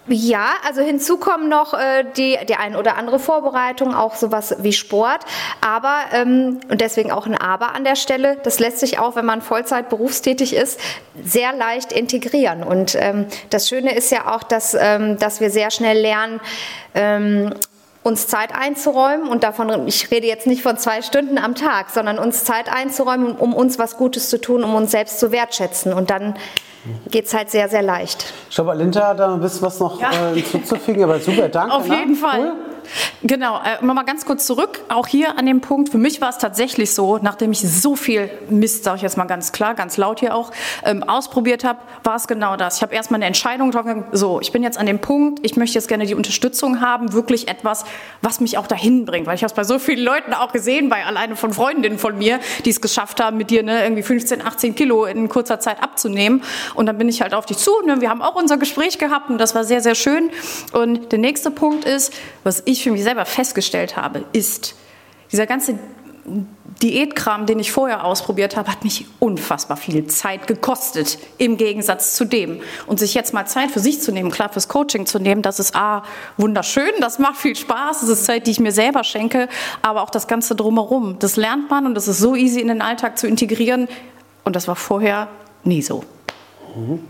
Ja, 0.08 0.55
also 0.66 0.81
hinzu 0.81 1.19
kommen 1.19 1.49
noch 1.49 1.75
äh, 1.75 2.05
die, 2.16 2.38
die 2.49 2.55
ein 2.55 2.76
oder 2.76 2.96
andere 2.96 3.19
Vorbereitung, 3.19 3.94
auch 3.94 4.14
sowas 4.14 4.56
wie 4.60 4.72
Sport. 4.72 5.25
Aber, 5.60 5.96
ähm, 6.12 6.60
und 6.70 6.81
deswegen 6.81 7.12
auch 7.12 7.26
ein 7.26 7.37
Aber 7.37 7.75
an 7.75 7.84
der 7.84 7.96
Stelle, 7.96 8.38
das 8.43 8.58
lässt 8.58 8.78
sich 8.81 8.99
auch, 8.99 9.16
wenn 9.16 9.26
man 9.26 9.43
Vollzeit 9.43 9.90
berufstätig 9.90 10.55
ist, 10.55 10.81
sehr 11.22 11.52
leicht 11.52 11.93
integrieren. 11.93 12.62
Und 12.62 12.96
ähm, 12.99 13.26
das 13.50 13.69
Schöne 13.69 13.94
ist 13.94 14.10
ja 14.10 14.34
auch, 14.34 14.43
dass, 14.43 14.75
ähm, 14.78 15.19
dass 15.19 15.40
wir 15.40 15.50
sehr 15.50 15.70
schnell 15.70 15.99
lernen, 15.99 16.40
ähm, 16.94 17.52
uns 18.02 18.26
Zeit 18.26 18.54
einzuräumen 18.54 19.28
und 19.28 19.42
davon, 19.42 19.86
ich 19.86 20.10
rede 20.10 20.26
jetzt 20.26 20.46
nicht 20.46 20.62
von 20.62 20.78
zwei 20.78 21.02
Stunden 21.02 21.38
am 21.38 21.54
Tag, 21.54 21.90
sondern 21.90 22.18
uns 22.18 22.44
Zeit 22.44 22.72
einzuräumen, 22.72 23.32
um 23.32 23.54
uns 23.54 23.78
was 23.78 23.96
Gutes 23.96 24.30
zu 24.30 24.40
tun, 24.40 24.64
um 24.64 24.74
uns 24.74 24.90
selbst 24.90 25.18
zu 25.20 25.32
wertschätzen. 25.32 25.92
Und 25.92 26.10
dann 26.10 26.34
geht 27.10 27.26
es 27.26 27.34
halt 27.34 27.50
sehr, 27.50 27.68
sehr 27.68 27.82
leicht. 27.82 28.32
Ich 28.48 28.54
glaube, 28.54 28.70
Alinta 28.70 29.08
hat 29.08 29.18
da 29.18 29.34
ein 29.34 29.40
bisschen 29.40 29.62
was 29.62 29.78
noch 29.80 30.00
ja. 30.00 30.10
äh, 30.10 30.40
hinzuzufügen, 30.40 31.04
aber 31.04 31.18
super, 31.20 31.48
danke. 31.48 31.74
Auf 31.74 31.86
jeden 31.86 32.14
Fall. 32.14 32.40
Cool. 32.40 32.56
Genau, 33.25 33.61
äh, 33.65 33.85
mal 33.85 34.05
ganz 34.05 34.25
kurz 34.25 34.47
zurück, 34.47 34.81
auch 34.88 35.09
hier 35.09 35.38
an 35.38 35.47
dem 35.47 35.61
Punkt. 35.61 35.88
Für 35.88 35.99
mich 35.99 36.20
war 36.20 36.29
es 36.29 36.38
tatsächlich 36.38 36.94
so, 36.94 37.19
nachdem 37.19 37.50
ich 37.50 37.61
so 37.61 37.97
viel 37.97 38.31
Mist, 38.49 38.85
sage 38.85 38.99
ich 38.99 39.03
jetzt 39.03 39.17
mal 39.17 39.25
ganz 39.25 39.50
klar, 39.50 39.75
ganz 39.75 39.97
laut 39.97 40.20
hier 40.20 40.37
auch, 40.37 40.53
ähm, 40.85 41.03
ausprobiert 41.03 41.65
habe, 41.65 41.81
war 42.05 42.15
es 42.15 42.29
genau 42.29 42.56
das. 42.56 42.76
Ich 42.76 42.82
habe 42.82 42.94
erstmal 42.94 43.19
eine 43.19 43.26
Entscheidung 43.26 43.73
getroffen, 43.73 44.05
so, 44.12 44.41
ich 44.41 44.53
bin 44.53 44.62
jetzt 44.62 44.79
an 44.79 44.87
dem 44.87 45.00
Punkt, 45.00 45.41
ich 45.44 45.56
möchte 45.56 45.75
jetzt 45.75 45.88
gerne 45.88 46.06
die 46.06 46.15
Unterstützung 46.15 46.81
haben, 46.81 47.12
wirklich 47.12 47.49
etwas, 47.49 47.85
was 48.23 48.38
mich 48.38 48.56
auch 48.56 48.69
dahin 48.69 49.05
bringt. 49.05 49.26
Weil 49.26 49.35
ich 49.35 49.43
habe 49.43 49.50
es 49.50 49.56
bei 49.56 49.65
so 49.65 49.81
vielen 49.81 50.05
Leuten 50.05 50.32
auch 50.32 50.53
gesehen, 50.53 50.88
bei 50.88 51.05
alleine 51.05 51.35
von 51.35 51.53
Freundinnen 51.53 51.99
von 51.99 52.17
mir, 52.17 52.38
die 52.65 52.70
es 52.70 52.81
geschafft 52.81 53.20
haben, 53.20 53.37
mit 53.37 53.50
dir 53.50 53.65
ne, 53.65 53.82
irgendwie 53.82 54.05
15, 54.05 54.47
18 54.47 54.76
Kilo 54.76 55.06
in 55.06 55.29
kurzer 55.29 55.59
Zeit 55.59 55.82
abzunehmen. 55.82 56.44
Und 56.76 56.87
dann 56.87 56.99
bin 56.99 57.09
ich 57.09 57.20
halt 57.20 57.35
auf 57.35 57.47
dich 57.47 57.56
zu. 57.56 57.73
Ne, 57.85 58.00
wir 58.00 58.11
haben 58.11 58.23
auch 58.23 58.37
unser 58.37 58.59
Gespräch 58.59 58.97
gehabt 58.97 59.29
und 59.29 59.38
das 59.38 59.56
war 59.56 59.65
sehr, 59.65 59.81
sehr 59.81 59.97
schön. 59.97 60.31
Und 60.73 61.11
der 61.11 61.19
nächste 61.19 61.50
Punkt 61.50 61.85
ist, 61.85 62.12
was 62.44 62.62
ich 62.65 62.85
für 62.85 62.93
mich 62.93 63.07
selber 63.08 63.25
festgestellt 63.25 63.96
habe, 63.96 64.25
ist, 64.34 64.75
dieser 65.32 65.46
ganze 65.46 65.78
Diätkram, 66.82 67.46
den 67.46 67.58
ich 67.58 67.72
vorher 67.72 68.05
ausprobiert 68.05 68.55
habe, 68.55 68.70
hat 68.70 68.84
mich 68.84 69.06
unfassbar 69.19 69.78
viel 69.78 70.06
Zeit 70.08 70.46
gekostet, 70.46 71.19
im 71.38 71.56
Gegensatz 71.56 72.14
zu 72.14 72.26
dem. 72.26 72.60
Und 72.87 72.99
sich 72.99 73.14
jetzt 73.14 73.32
mal 73.32 73.46
Zeit 73.46 73.70
für 73.70 73.81
sich 73.81 74.02
zu 74.02 74.12
nehmen, 74.12 74.31
klar 74.31 74.50
fürs 74.50 74.69
Coaching 74.69 75.06
zu 75.06 75.19
nehmen, 75.19 75.40
das 75.40 75.58
ist 75.58 75.75
A, 75.75 76.02
wunderschön, 76.37 76.90
das 77.00 77.19
macht 77.19 77.37
viel 77.37 77.56
Spaß, 77.56 78.00
das 78.00 78.10
ist 78.10 78.26
Zeit, 78.26 78.46
die 78.46 78.50
ich 78.50 78.60
mir 78.60 78.72
selber 78.72 79.05
schenke, 79.05 79.49
aber 79.81 80.02
auch 80.02 80.10
das 80.10 80.26
Ganze 80.26 80.55
drumherum, 80.55 81.19
das 81.19 81.36
lernt 81.36 81.70
man 81.70 81.86
und 81.86 81.94
das 81.94 82.08
ist 82.08 82.19
so 82.19 82.36
easy 82.36 82.60
in 82.60 82.69
den 82.69 82.82
Alltag 82.82 83.17
zu 83.17 83.27
integrieren 83.27 83.88
und 84.44 84.55
das 84.55 84.69
war 84.69 84.77
vorher 84.77 85.29
nie 85.65 85.81
so. 85.81 86.05
Mhm. 86.77 87.00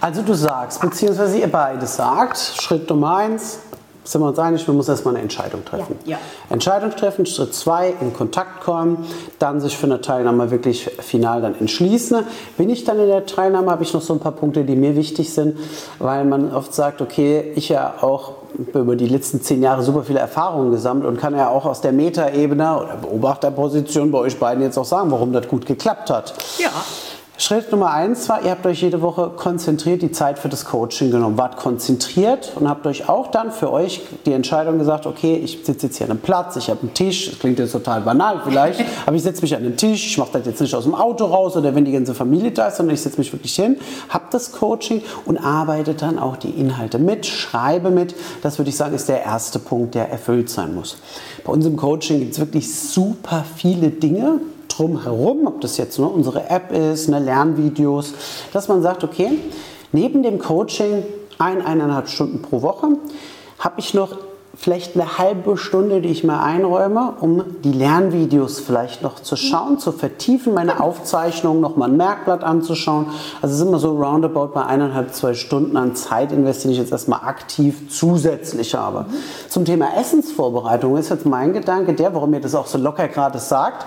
Also 0.00 0.22
du 0.22 0.34
sagst, 0.34 0.80
beziehungsweise 0.80 1.38
ihr 1.38 1.46
beide 1.46 1.86
sagt, 1.86 2.36
Schritt 2.36 2.90
Nummer 2.90 3.18
eins, 3.18 3.60
sind 4.06 4.20
wir 4.20 4.28
uns 4.28 4.38
einig, 4.38 4.66
wir 4.66 4.74
müssen 4.74 4.90
erstmal 4.90 5.14
eine 5.14 5.22
Entscheidung 5.22 5.64
treffen. 5.64 5.98
Ja, 6.04 6.12
ja. 6.12 6.18
Entscheidung 6.48 6.90
treffen, 6.90 7.26
Schritt 7.26 7.54
zwei, 7.54 7.94
in 8.00 8.12
Kontakt 8.12 8.60
kommen, 8.60 9.06
dann 9.38 9.60
sich 9.60 9.76
für 9.76 9.86
eine 9.86 10.00
Teilnahme 10.00 10.50
wirklich 10.50 10.84
final 11.00 11.42
dann 11.42 11.58
entschließen. 11.58 12.24
Bin 12.56 12.70
ich 12.70 12.84
dann 12.84 12.98
in 13.00 13.08
der 13.08 13.26
Teilnahme, 13.26 13.70
habe 13.70 13.82
ich 13.82 13.92
noch 13.92 14.02
so 14.02 14.12
ein 14.12 14.20
paar 14.20 14.32
Punkte, 14.32 14.64
die 14.64 14.76
mir 14.76 14.96
wichtig 14.96 15.32
sind, 15.32 15.58
weil 15.98 16.24
man 16.24 16.54
oft 16.54 16.74
sagt, 16.74 17.00
okay, 17.00 17.52
ich 17.56 17.68
ja 17.68 17.94
auch 18.00 18.32
über 18.72 18.96
die 18.96 19.06
letzten 19.06 19.42
zehn 19.42 19.62
Jahre 19.62 19.82
super 19.82 20.02
viele 20.02 20.18
Erfahrungen 20.18 20.70
gesammelt 20.70 21.06
und 21.06 21.18
kann 21.18 21.36
ja 21.36 21.48
auch 21.48 21.66
aus 21.66 21.80
der 21.80 21.92
Metaebene 21.92 22.76
oder 22.76 22.96
Beobachterposition 22.96 24.10
bei 24.10 24.18
euch 24.18 24.38
beiden 24.38 24.62
jetzt 24.62 24.78
auch 24.78 24.84
sagen, 24.84 25.10
warum 25.10 25.32
das 25.32 25.46
gut 25.48 25.66
geklappt 25.66 26.10
hat. 26.10 26.34
Ja. 26.58 26.70
Schritt 27.38 27.70
Nummer 27.70 27.90
eins 27.90 28.30
war, 28.30 28.42
ihr 28.42 28.50
habt 28.50 28.64
euch 28.64 28.80
jede 28.80 29.02
Woche 29.02 29.30
konzentriert 29.36 30.00
die 30.00 30.10
Zeit 30.10 30.38
für 30.38 30.48
das 30.48 30.64
Coaching 30.64 31.10
genommen, 31.10 31.36
wart 31.36 31.58
konzentriert 31.58 32.52
und 32.54 32.66
habt 32.66 32.86
euch 32.86 33.10
auch 33.10 33.30
dann 33.30 33.52
für 33.52 33.70
euch 33.70 34.00
die 34.24 34.32
Entscheidung 34.32 34.78
gesagt, 34.78 35.04
okay, 35.04 35.36
ich 35.36 35.58
sitze 35.62 35.88
jetzt 35.88 35.98
hier 35.98 36.06
an 36.06 36.12
einem 36.12 36.20
Platz, 36.20 36.56
ich 36.56 36.70
habe 36.70 36.80
einen 36.80 36.94
Tisch, 36.94 37.28
das 37.28 37.38
klingt 37.38 37.58
jetzt 37.58 37.72
total 37.72 38.00
banal 38.00 38.40
vielleicht, 38.42 38.82
aber 39.06 39.16
ich 39.16 39.22
setze 39.22 39.42
mich 39.42 39.54
an 39.54 39.64
den 39.64 39.76
Tisch, 39.76 40.06
ich 40.06 40.16
mache 40.16 40.30
das 40.32 40.46
jetzt 40.46 40.62
nicht 40.62 40.74
aus 40.74 40.84
dem 40.84 40.94
Auto 40.94 41.26
raus 41.26 41.54
oder 41.58 41.74
wenn 41.74 41.84
die 41.84 41.92
ganze 41.92 42.14
Familie 42.14 42.52
da 42.52 42.68
ist, 42.68 42.78
sondern 42.78 42.94
ich 42.94 43.02
setze 43.02 43.18
mich 43.18 43.30
wirklich 43.30 43.54
hin, 43.54 43.76
habe 44.08 44.24
das 44.30 44.52
Coaching 44.52 45.02
und 45.26 45.36
arbeite 45.36 45.92
dann 45.92 46.18
auch 46.18 46.38
die 46.38 46.50
Inhalte 46.50 46.98
mit, 46.98 47.26
schreibe 47.26 47.90
mit. 47.90 48.14
Das 48.42 48.58
würde 48.58 48.70
ich 48.70 48.76
sagen, 48.76 48.94
ist 48.94 49.10
der 49.10 49.22
erste 49.22 49.58
Punkt, 49.58 49.94
der 49.94 50.10
erfüllt 50.10 50.48
sein 50.48 50.74
muss. 50.74 50.96
Bei 51.44 51.52
uns 51.52 51.66
im 51.66 51.76
Coaching 51.76 52.18
gibt 52.20 52.32
es 52.32 52.38
wirklich 52.38 52.74
super 52.74 53.44
viele 53.56 53.90
Dinge, 53.90 54.40
drumherum, 54.76 55.46
ob 55.46 55.60
das 55.60 55.76
jetzt 55.76 55.98
nur 55.98 56.12
unsere 56.12 56.50
App 56.50 56.72
ist, 56.72 57.08
ne, 57.08 57.18
Lernvideos, 57.18 58.14
dass 58.52 58.68
man 58.68 58.82
sagt, 58.82 59.04
okay, 59.04 59.38
neben 59.92 60.22
dem 60.22 60.38
Coaching 60.38 61.04
ein, 61.38 61.64
eineinhalb 61.64 62.08
Stunden 62.08 62.42
pro 62.42 62.62
Woche 62.62 62.88
habe 63.58 63.80
ich 63.80 63.94
noch 63.94 64.16
vielleicht 64.56 64.94
eine 64.94 65.18
halbe 65.18 65.56
Stunde, 65.56 66.00
die 66.00 66.08
ich 66.08 66.24
mir 66.24 66.40
einräume, 66.40 67.14
um 67.20 67.44
die 67.62 67.72
Lernvideos 67.72 68.58
vielleicht 68.58 69.02
noch 69.02 69.20
zu 69.20 69.36
schauen, 69.36 69.78
zu 69.78 69.92
vertiefen, 69.92 70.54
meine 70.54 70.80
Aufzeichnungen, 70.80 71.60
nochmal 71.60 71.90
ein 71.90 71.96
Merkblatt 71.96 72.42
anzuschauen. 72.42 73.06
Also 73.42 73.54
es 73.54 73.60
ist 73.60 73.66
immer 73.66 73.78
so 73.78 73.96
roundabout 73.96 74.54
bei 74.54 74.64
eineinhalb, 74.64 75.14
zwei 75.14 75.34
Stunden 75.34 75.76
an 75.76 75.94
Zeit 75.94 76.32
investieren, 76.32 76.70
die 76.70 76.76
ich 76.76 76.82
jetzt 76.82 76.92
erstmal 76.92 77.20
aktiv 77.20 77.90
zusätzlich 77.90 78.74
habe. 78.74 79.06
Zum 79.48 79.64
Thema 79.64 79.88
Essensvorbereitung 79.98 80.96
ist 80.96 81.10
jetzt 81.10 81.26
mein 81.26 81.52
Gedanke 81.52 81.92
der, 81.92 82.14
warum 82.14 82.32
ihr 82.32 82.40
das 82.40 82.54
auch 82.54 82.66
so 82.66 82.78
locker 82.78 83.08
gerade 83.08 83.38
sagt. 83.38 83.86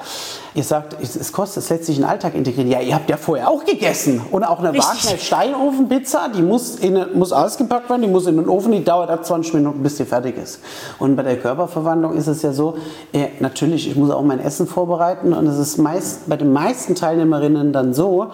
Ihr 0.56 0.64
sagt, 0.64 0.98
es 1.02 1.32
kostet, 1.32 1.64
es 1.64 1.70
lässt 1.70 1.86
sich 1.86 1.98
in 1.98 2.02
den 2.02 2.10
Alltag 2.10 2.34
integrieren. 2.34 2.70
Ja, 2.70 2.82
ihr 2.82 2.96
habt 2.96 3.10
ja 3.10 3.18
vorher 3.18 3.50
auch 3.50 3.64
gegessen. 3.66 4.22
Und 4.32 4.44
auch 4.44 4.60
eine 4.60 4.70
Wagner 4.70 5.18
Steinofenpizza, 5.18 6.30
die 6.30 6.42
muss, 6.42 6.76
in, 6.78 7.00
muss 7.14 7.32
ausgepackt 7.32 7.90
werden, 7.90 8.02
die 8.02 8.08
muss 8.08 8.26
in 8.26 8.38
den 8.38 8.50
Ofen, 8.50 8.72
die 8.72 8.84
dauert 8.84 9.12
ab 9.12 9.24
20 9.24 9.54
Minuten, 9.54 9.84
bis 9.84 9.98
die 9.98 10.06
fertig 10.06 10.38
ist. 10.38 10.60
Und 10.98 11.16
bei 11.16 11.24
der 11.24 11.38
Körperverwandlung 11.38 12.16
ist 12.16 12.28
es 12.28 12.42
ja 12.42 12.52
so, 12.52 12.78
äh, 13.14 13.28
natürlich, 13.40 13.90
ich 13.90 13.96
muss 13.96 14.10
auch 14.10 14.24
mein 14.24 14.40
Essen 14.40 14.68
vorbereiten 14.68 15.34
und 15.34 15.46
es 15.46 15.60
ist 15.60 15.78
meist, 15.78 16.28
bei 16.28 16.36
den 16.36 16.52
meisten 16.52 16.96
Teilnehmerinnen 16.96 17.72
dann 17.72 17.94
so, 17.94 18.32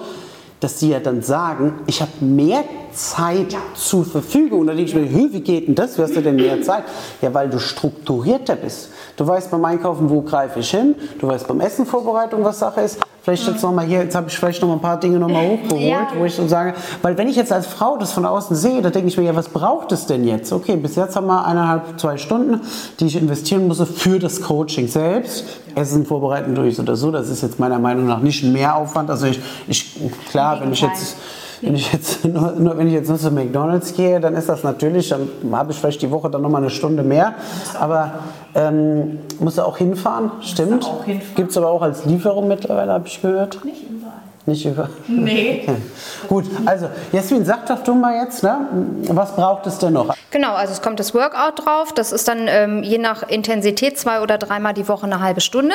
dass 0.61 0.79
sie 0.79 0.91
ja 0.91 0.99
dann 0.99 1.21
sagen, 1.21 1.79
ich 1.85 2.01
habe 2.01 2.11
mehr 2.21 2.63
Zeit 2.95 3.53
ja. 3.53 3.59
zur 3.75 4.05
Verfügung. 4.05 4.61
Und 4.61 4.67
dann 4.67 4.77
denke 4.77 4.91
ich 4.91 4.95
mir, 4.95 5.31
wie 5.31 5.39
geht 5.41 5.67
denn 5.67 5.75
das? 5.75 5.97
Wie 5.97 6.01
hast 6.01 6.15
du 6.15 6.21
denn 6.21 6.35
mehr 6.35 6.61
Zeit? 6.61 6.83
Ja, 7.21 7.33
weil 7.33 7.49
du 7.49 7.59
strukturierter 7.59 8.55
bist. 8.55 8.89
Du 9.17 9.27
weißt 9.27 9.51
beim 9.51 9.63
Einkaufen, 9.65 10.09
wo 10.09 10.21
greife 10.21 10.59
ich 10.59 10.71
hin. 10.71 10.95
Du 11.19 11.27
weißt 11.27 11.47
beim 11.47 11.59
Essen 11.61 11.85
Vorbereitung, 11.85 12.43
was 12.43 12.59
Sache 12.59 12.81
ist. 12.81 12.99
Vielleicht 13.25 13.47
jetzt 13.47 13.63
noch 13.63 13.71
mal 13.71 13.83
hier, 13.83 14.03
jetzt 14.03 14.13
habe 14.13 14.27
ich 14.29 14.37
vielleicht 14.37 14.61
noch 14.61 14.67
mal 14.67 14.75
ein 14.75 14.81
paar 14.81 14.99
Dinge 14.99 15.17
noch 15.17 15.27
mal 15.27 15.47
hochgeholt, 15.47 15.81
ja. 15.81 16.07
wo 16.15 16.25
ich 16.25 16.35
so 16.35 16.47
sage, 16.47 16.75
weil 17.01 17.17
wenn 17.17 17.27
ich 17.27 17.35
jetzt 17.35 17.51
als 17.51 17.65
Frau 17.65 17.97
das 17.97 18.11
von 18.11 18.23
außen 18.23 18.55
sehe, 18.55 18.83
da 18.83 18.91
denke 18.91 19.07
ich 19.07 19.17
mir, 19.17 19.23
ja, 19.23 19.35
was 19.35 19.49
braucht 19.49 19.91
es 19.93 20.05
denn 20.05 20.25
jetzt? 20.25 20.53
Okay, 20.53 20.75
bis 20.75 20.95
jetzt 20.95 21.15
haben 21.15 21.25
wir 21.25 21.43
eineinhalb, 21.43 21.99
zwei 21.99 22.17
Stunden, 22.17 22.61
die 22.99 23.07
ich 23.07 23.15
investieren 23.15 23.67
muss 23.67 23.81
für 23.81 24.19
das 24.19 24.41
Coaching 24.41 24.87
selbst. 24.87 25.43
Essen 25.73 26.05
vorbereiten 26.05 26.53
durch 26.53 26.79
oder 26.79 26.95
so, 26.95 27.09
das 27.09 27.29
ist 27.29 27.41
jetzt 27.41 27.59
meiner 27.59 27.79
Meinung 27.79 28.05
nach 28.05 28.19
nicht 28.19 28.43
ein 28.43 28.53
Mehraufwand. 28.53 29.09
Also 29.09 29.25
ich, 29.25 29.39
ich 29.67 29.95
klar, 30.29 30.61
wenn 30.61 30.71
ich 30.71 30.81
jetzt 30.81 31.15
wenn 31.61 31.75
ich 31.75 31.91
jetzt 31.91 32.25
nur, 32.25 32.51
nur, 32.53 32.77
wenn 32.77 32.87
ich 32.87 32.93
jetzt 32.93 33.09
nur 33.09 33.17
zu 33.17 33.31
McDonalds 33.31 33.93
gehe, 33.93 34.19
dann 34.19 34.35
ist 34.35 34.49
das 34.49 34.63
natürlich, 34.63 35.09
dann 35.09 35.29
habe 35.51 35.71
ich 35.71 35.77
vielleicht 35.77 36.01
die 36.01 36.11
Woche 36.11 36.29
dann 36.29 36.41
noch 36.41 36.49
mal 36.49 36.59
eine 36.59 36.69
Stunde 36.69 37.03
mehr. 37.03 37.35
Aber 37.79 38.19
ähm, 38.53 39.19
musst 39.39 39.57
du 39.57 39.63
auch 39.63 39.77
hinfahren, 39.77 40.31
stimmt. 40.41 40.89
Gibt 41.35 41.51
es 41.51 41.57
aber 41.57 41.69
auch 41.69 41.81
als 41.81 42.05
Lieferung 42.05 42.47
mittlerweile, 42.47 42.93
habe 42.93 43.07
ich 43.07 43.21
gehört. 43.21 43.63
Nicht 43.65 43.83
überall. 43.89 44.24
Nicht 44.47 44.65
über. 44.65 44.89
Nee. 45.07 45.67
Gut, 46.27 46.45
also 46.65 46.87
Jasmin, 47.11 47.45
sag 47.45 47.65
doch 47.65 47.83
du 47.83 47.95
mal 47.95 48.15
jetzt, 48.23 48.43
ne, 48.43 48.67
was 49.07 49.35
braucht 49.35 49.65
es 49.65 49.79
denn 49.79 49.93
noch? 49.93 50.15
Genau, 50.29 50.53
also 50.53 50.71
es 50.71 50.83
kommt 50.83 50.99
das 50.99 51.15
Workout 51.15 51.65
drauf. 51.65 51.93
Das 51.93 52.11
ist 52.11 52.27
dann 52.27 52.47
ähm, 52.47 52.83
je 52.83 52.99
nach 52.99 53.27
Intensität 53.27 53.97
zwei 53.97 54.21
oder 54.21 54.37
dreimal 54.37 54.73
die 54.73 54.87
Woche 54.87 55.05
eine 55.05 55.19
halbe 55.19 55.41
Stunde. 55.41 55.73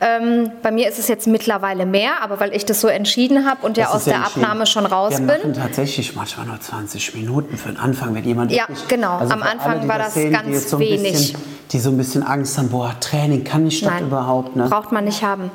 Ähm, 0.00 0.52
bei 0.62 0.70
mir 0.70 0.88
ist 0.88 0.98
es 1.00 1.08
jetzt 1.08 1.26
mittlerweile 1.26 1.86
mehr, 1.86 2.22
aber 2.22 2.38
weil 2.38 2.54
ich 2.54 2.64
das 2.64 2.80
so 2.80 2.86
entschieden 2.86 3.48
habe 3.48 3.66
und 3.66 3.76
das 3.78 3.88
ja 3.88 3.90
aus 3.90 4.04
der 4.04 4.24
Abnahme 4.24 4.66
schon 4.66 4.86
raus 4.86 5.14
Wir 5.18 5.26
bin. 5.26 5.54
Tatsächlich 5.54 6.14
manchmal 6.14 6.46
nur 6.46 6.60
20 6.60 7.14
Minuten 7.16 7.56
für 7.56 7.70
den 7.70 7.78
Anfang, 7.78 8.14
wenn 8.14 8.24
jemand. 8.24 8.52
Ja, 8.52 8.68
wirklich, 8.68 8.86
genau. 8.86 9.16
Also 9.18 9.32
Am 9.32 9.42
Anfang 9.42 9.80
alle, 9.80 9.88
war 9.88 9.98
das, 9.98 10.06
das 10.06 10.14
sehen, 10.14 10.32
ganz 10.32 10.70
so 10.70 10.78
wenig. 10.78 11.34
Die 11.72 11.78
so 11.78 11.90
ein 11.90 11.96
bisschen 11.96 12.22
Angst 12.22 12.58
haben, 12.58 12.68
boah, 12.70 12.94
Training 13.00 13.44
kann 13.44 13.64
nicht 13.64 13.78
statt 13.78 14.00
überhaupt. 14.00 14.56
Ne? 14.56 14.68
Braucht 14.68 14.92
man 14.92 15.04
nicht 15.04 15.22
haben. 15.22 15.50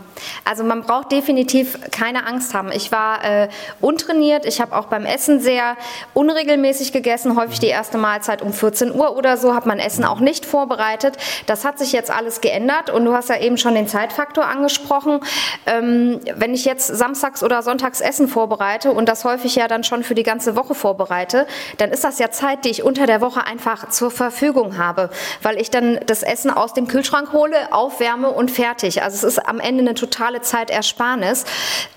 Also 0.46 0.64
man 0.64 0.82
braucht 0.82 1.12
definitiv 1.12 1.80
keine 1.92 2.26
Angst 2.26 2.54
haben. 2.54 2.72
Ich 2.72 2.92
war 2.92 3.24
äh, 3.24 3.50
untrainiert, 3.82 4.46
ich 4.46 4.62
habe 4.62 4.76
auch 4.76 4.86
beim 4.86 5.06
Essen 5.06 5.40
sehr 5.40 5.78
unregelmäßig 6.14 6.92
gegessen, 6.92 7.38
häufig 7.38 7.60
die 7.60 7.68
erste 7.68 7.98
Mahlzeit 7.98 8.42
um 8.42 8.54
14 8.54 8.94
Uhr 8.94 9.16
oder 9.16 9.38
so, 9.38 9.54
habe 9.54 9.68
mein 9.68 9.80
Essen 9.80 10.04
auch 10.04 10.20
nicht 10.20 10.46
vorbereitet. 10.46 11.18
Das 11.46 11.66
hat 11.66 11.80
sich 11.80 11.92
jetzt 11.92 12.12
alles 12.12 12.42
geändert 12.42 12.90
und 12.90 13.06
du 13.06 13.14
hast 13.14 13.30
ja 13.30 13.40
eben 13.40 13.58
schon 13.58 13.76
den 13.76 13.88
Zeitfaktor 13.88 14.46
angesprochen. 14.46 15.20
Ähm, 15.66 16.20
wenn 16.36 16.54
ich 16.54 16.66
jetzt 16.66 16.88
samstags 16.88 17.44
oder 17.44 17.62
sonntags 17.64 18.02
Essen 18.02 18.28
vorbereite 18.28 18.92
und 18.92 19.08
das 19.08 19.26
häufig 19.26 19.56
ja 19.56 19.68
dann 19.68 19.84
schon 19.84 20.04
für 20.04 20.16
die 20.16 20.24
ganze 20.24 20.56
Woche 20.56 20.76
vorbereite, 20.76 21.48
dann 21.78 21.92
ist 21.92 22.04
das 22.04 22.20
ja 22.20 22.32
Zeit, 22.32 22.66
die 22.66 22.70
ich 22.70 22.84
unter 22.84 23.06
der 23.06 23.22
Woche 23.22 23.46
einfach 23.46 23.90
zur 23.90 24.12
Verfügung 24.12 24.78
habe, 24.78 25.10
weil 25.42 25.60
ich 25.60 25.72
dann 25.72 26.00
das 26.10 26.24
Essen 26.24 26.50
aus 26.50 26.74
dem 26.74 26.88
Kühlschrank 26.88 27.34
hole, 27.34 27.72
aufwärme 27.72 28.30
und 28.30 28.52
fertig. 28.52 29.04
Also 29.04 29.28
es 29.28 29.36
ist 29.36 29.48
am 29.48 29.60
Ende 29.60 29.82
eine 29.82 29.94
totale 29.94 30.42
Zeitersparnis. 30.42 31.46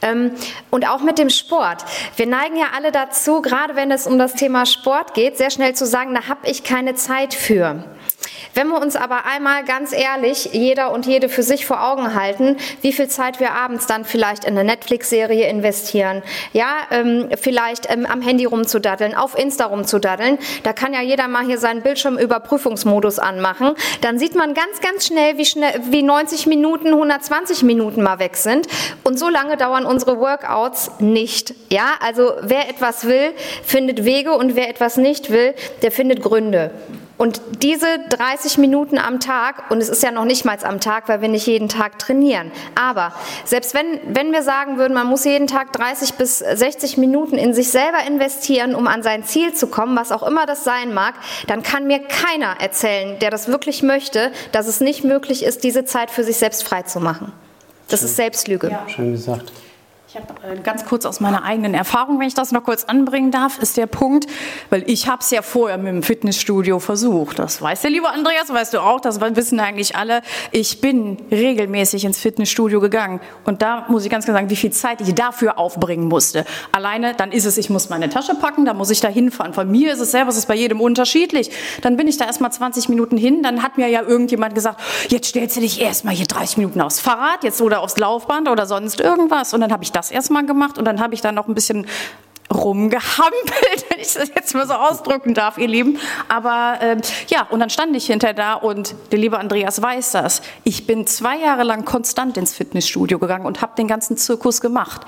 Ähm, 0.02 0.32
und 0.70 0.88
auch 0.88 1.00
mit 1.00 1.18
dem 1.18 1.30
Sport. 1.30 1.84
Wir 2.16 2.26
neigen 2.26 2.56
ja 2.56 2.66
alle 2.76 2.92
dazu, 2.92 3.42
gerade 3.42 3.76
wenn 3.76 3.90
es 3.90 4.06
um 4.06 4.18
das 4.18 4.34
Thema 4.34 4.66
Sport 4.66 5.14
geht, 5.14 5.38
sehr 5.38 5.50
schnell 5.50 5.74
zu 5.74 5.86
sagen, 5.86 6.14
da 6.14 6.28
habe 6.28 6.48
ich 6.48 6.64
keine 6.64 6.94
Zeit 6.94 7.34
für. 7.34 7.84
Wenn 8.54 8.68
wir 8.68 8.80
uns 8.80 8.96
aber 8.96 9.24
einmal 9.24 9.64
ganz 9.64 9.92
ehrlich, 9.92 10.50
jeder 10.52 10.92
und 10.92 11.06
jede 11.06 11.28
für 11.28 11.42
sich 11.42 11.64
vor 11.64 11.82
Augen 11.82 12.14
halten, 12.14 12.56
wie 12.82 12.92
viel 12.92 13.08
Zeit 13.08 13.40
wir 13.40 13.52
abends 13.52 13.86
dann 13.86 14.04
vielleicht 14.04 14.44
in 14.44 14.58
eine 14.58 14.64
Netflix-Serie 14.64 15.48
investieren, 15.48 16.22
ja, 16.52 16.66
ähm, 16.90 17.30
vielleicht 17.40 17.90
ähm, 17.90 18.04
am 18.04 18.20
Handy 18.20 18.44
rumzudaddeln, 18.44 19.14
auf 19.14 19.38
Insta 19.38 19.66
rumzudaddeln, 19.66 20.38
da 20.64 20.72
kann 20.72 20.92
ja 20.92 21.00
jeder 21.00 21.28
mal 21.28 21.44
hier 21.44 21.58
seinen 21.58 21.82
Bildschirmüberprüfungsmodus 21.82 23.18
anmachen, 23.18 23.74
dann 24.02 24.18
sieht 24.18 24.34
man 24.34 24.52
ganz, 24.54 24.80
ganz 24.80 25.06
schnell, 25.06 25.38
wie 25.38 25.46
schnell, 25.46 25.80
wie 25.90 26.02
90 26.02 26.46
Minuten, 26.46 26.88
120 26.88 27.62
Minuten 27.62 28.02
mal 28.02 28.18
weg 28.18 28.36
sind. 28.36 28.66
Und 29.02 29.18
so 29.18 29.28
lange 29.28 29.56
dauern 29.56 29.86
unsere 29.86 30.18
Workouts 30.18 30.90
nicht. 30.98 31.54
Ja, 31.70 31.94
also 32.00 32.32
wer 32.42 32.68
etwas 32.68 33.06
will, 33.06 33.32
findet 33.62 34.04
Wege 34.04 34.32
und 34.32 34.56
wer 34.56 34.68
etwas 34.68 34.96
nicht 34.96 35.30
will, 35.30 35.54
der 35.82 35.90
findet 35.90 36.22
Gründe. 36.22 36.70
Und 37.18 37.40
diese 37.62 37.86
30 38.08 38.58
Minuten 38.58 38.98
am 38.98 39.20
Tag, 39.20 39.70
und 39.70 39.78
es 39.78 39.88
ist 39.88 40.02
ja 40.02 40.10
noch 40.10 40.24
nicht 40.24 40.44
mal 40.44 40.56
am 40.62 40.80
Tag, 40.80 41.08
weil 41.08 41.20
wir 41.20 41.28
nicht 41.28 41.46
jeden 41.46 41.68
Tag 41.68 41.98
trainieren, 41.98 42.50
aber 42.74 43.12
selbst 43.44 43.74
wenn, 43.74 44.00
wenn 44.14 44.32
wir 44.32 44.42
sagen 44.42 44.78
würden, 44.78 44.94
man 44.94 45.06
muss 45.06 45.24
jeden 45.24 45.46
Tag 45.46 45.72
30 45.72 46.14
bis 46.14 46.38
60 46.38 46.96
Minuten 46.96 47.36
in 47.36 47.54
sich 47.54 47.70
selber 47.70 47.98
investieren, 48.06 48.74
um 48.74 48.86
an 48.86 49.02
sein 49.02 49.24
Ziel 49.24 49.54
zu 49.54 49.68
kommen, 49.68 49.96
was 49.96 50.10
auch 50.10 50.22
immer 50.22 50.46
das 50.46 50.64
sein 50.64 50.94
mag, 50.94 51.14
dann 51.46 51.62
kann 51.62 51.86
mir 51.86 52.00
keiner 52.00 52.60
erzählen, 52.60 53.18
der 53.20 53.30
das 53.30 53.48
wirklich 53.48 53.82
möchte, 53.82 54.32
dass 54.52 54.66
es 54.66 54.80
nicht 54.80 55.04
möglich 55.04 55.44
ist, 55.44 55.64
diese 55.64 55.84
Zeit 55.84 56.10
für 56.10 56.24
sich 56.24 56.36
selbst 56.36 56.64
freizumachen. 56.64 57.32
Das 57.88 58.00
Schön. 58.00 58.08
ist 58.08 58.16
Selbstlüge. 58.16 58.70
Ja. 58.70 58.88
Schön 58.88 59.12
gesagt. 59.12 59.52
Ich 60.14 60.18
habe 60.20 60.46
äh, 60.46 60.60
ganz 60.60 60.84
kurz 60.84 61.06
aus 61.06 61.20
meiner 61.20 61.42
eigenen 61.42 61.72
Erfahrung, 61.72 62.20
wenn 62.20 62.26
ich 62.26 62.34
das 62.34 62.52
noch 62.52 62.64
kurz 62.64 62.84
anbringen 62.84 63.30
darf, 63.30 63.58
ist 63.58 63.78
der 63.78 63.86
Punkt, 63.86 64.26
weil 64.68 64.84
ich 64.86 65.08
habe 65.08 65.22
es 65.22 65.30
ja 65.30 65.40
vorher 65.40 65.78
mit 65.78 65.86
dem 65.86 66.02
Fitnessstudio 66.02 66.80
versucht. 66.80 67.38
Das 67.38 67.62
weiß 67.62 67.80
der 67.80 67.90
liebe 67.92 68.10
Andreas, 68.10 68.50
weißt 68.50 68.74
du 68.74 68.80
auch, 68.80 69.00
das 69.00 69.22
wissen 69.22 69.58
eigentlich 69.58 69.96
alle. 69.96 70.20
Ich 70.50 70.82
bin 70.82 71.16
regelmäßig 71.30 72.04
ins 72.04 72.18
Fitnessstudio 72.18 72.78
gegangen 72.78 73.22
und 73.46 73.62
da 73.62 73.86
muss 73.88 74.04
ich 74.04 74.10
ganz 74.10 74.26
klar 74.26 74.36
sagen, 74.36 74.50
wie 74.50 74.56
viel 74.56 74.70
Zeit 74.70 75.00
ich 75.00 75.14
dafür 75.14 75.58
aufbringen 75.58 76.08
musste. 76.08 76.44
Alleine, 76.72 77.14
dann 77.14 77.32
ist 77.32 77.46
es, 77.46 77.56
ich 77.56 77.70
muss 77.70 77.88
meine 77.88 78.10
Tasche 78.10 78.34
packen, 78.34 78.66
da 78.66 78.74
muss 78.74 78.90
ich 78.90 79.00
da 79.00 79.08
hinfahren. 79.08 79.54
Von 79.54 79.70
mir 79.70 79.94
ist 79.94 80.00
es 80.00 80.10
selber, 80.10 80.28
es 80.28 80.36
ist 80.36 80.46
bei 80.46 80.56
jedem 80.56 80.82
unterschiedlich. 80.82 81.50
Dann 81.80 81.96
bin 81.96 82.06
ich 82.06 82.18
da 82.18 82.26
erstmal 82.26 82.52
20 82.52 82.90
Minuten 82.90 83.16
hin, 83.16 83.42
dann 83.42 83.62
hat 83.62 83.78
mir 83.78 83.88
ja 83.88 84.02
irgendjemand 84.02 84.54
gesagt, 84.54 84.78
jetzt 85.08 85.28
stellst 85.28 85.56
du 85.56 85.62
dich 85.62 85.80
erstmal 85.80 86.12
hier 86.14 86.26
30 86.26 86.58
Minuten 86.58 86.82
aufs 86.82 87.00
Fahrrad, 87.00 87.44
jetzt 87.44 87.62
oder 87.62 87.80
aufs 87.80 87.96
Laufband 87.96 88.50
oder 88.50 88.66
sonst 88.66 89.00
irgendwas 89.00 89.54
und 89.54 89.62
dann 89.62 89.72
habe 89.72 89.82
ich 89.84 89.90
das 89.90 90.01
das 90.02 90.10
erstmal 90.10 90.44
gemacht 90.44 90.78
und 90.78 90.84
dann 90.84 91.00
habe 91.00 91.14
ich 91.14 91.20
da 91.20 91.32
noch 91.32 91.48
ein 91.48 91.54
bisschen 91.54 91.86
rumgehampelt, 92.52 93.84
wenn 93.88 94.00
ich 94.00 94.12
das 94.12 94.28
jetzt 94.34 94.54
mal 94.54 94.66
so 94.66 94.74
ausdrücken 94.74 95.34
darf, 95.34 95.58
ihr 95.58 95.68
Lieben. 95.68 95.98
Aber 96.28 96.78
äh, 96.80 97.00
ja, 97.28 97.46
und 97.50 97.60
dann 97.60 97.70
stand 97.70 97.96
ich 97.96 98.06
hinter 98.06 98.34
da 98.34 98.54
und 98.54 98.94
der 99.10 99.18
liebe 99.18 99.38
Andreas 99.38 99.80
weiß 99.80 100.12
das. 100.12 100.42
Ich 100.64 100.86
bin 100.86 101.06
zwei 101.06 101.38
Jahre 101.38 101.62
lang 101.62 101.84
konstant 101.84 102.36
ins 102.36 102.54
Fitnessstudio 102.54 103.18
gegangen 103.18 103.46
und 103.46 103.62
habe 103.62 103.72
den 103.76 103.88
ganzen 103.88 104.16
Zirkus 104.16 104.60
gemacht. 104.60 105.02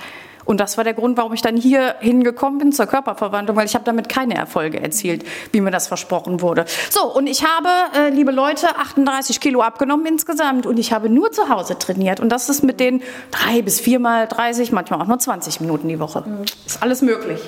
Und 0.45 0.61
das 0.61 0.77
war 0.77 0.85
der 0.85 0.95
Grund, 0.95 1.17
warum 1.17 1.33
ich 1.33 1.43
dann 1.43 1.57
hier 1.57 1.97
hingekommen 2.01 2.59
bin 2.59 2.73
zur 2.73 2.87
Körperverwandlung, 2.87 3.57
weil 3.57 3.67
ich 3.67 3.75
habe 3.75 3.85
damit 3.85 4.09
keine 4.09 4.35
Erfolge 4.35 4.81
erzielt, 4.81 5.25
wie 5.53 5.61
mir 5.61 5.71
das 5.71 5.87
versprochen 5.87 6.41
wurde. 6.41 6.65
So, 6.91 7.13
und 7.13 7.27
ich 7.27 7.45
habe, 7.45 7.69
äh, 7.97 8.11
liebe 8.11 8.31
Leute, 8.31 8.77
38 8.77 9.41
Kilo 9.41 9.63
abgenommen 9.63 10.07
insgesamt 10.07 10.67
und 10.67 10.79
ich 10.79 10.93
habe 10.93 11.09
nur 11.09 11.33
zu 11.33 11.49
Hause 11.49 11.79
trainiert. 11.79 12.21
Und 12.21 12.31
das 12.31 12.49
ist 12.49 12.63
mit 12.63 12.81
den 12.81 13.03
drei 13.31 13.63
bis 13.63 13.81
viermal 13.81 14.29
30, 14.29 14.73
manchmal 14.73 15.01
auch 15.03 15.07
nur 15.07 15.19
20 15.19 15.61
Minuten 15.61 15.89
die 15.89 15.99
Woche. 15.99 16.25
Mhm. 16.27 16.45
Ist 16.67 16.83
alles 16.83 17.03
möglich. 17.03 17.41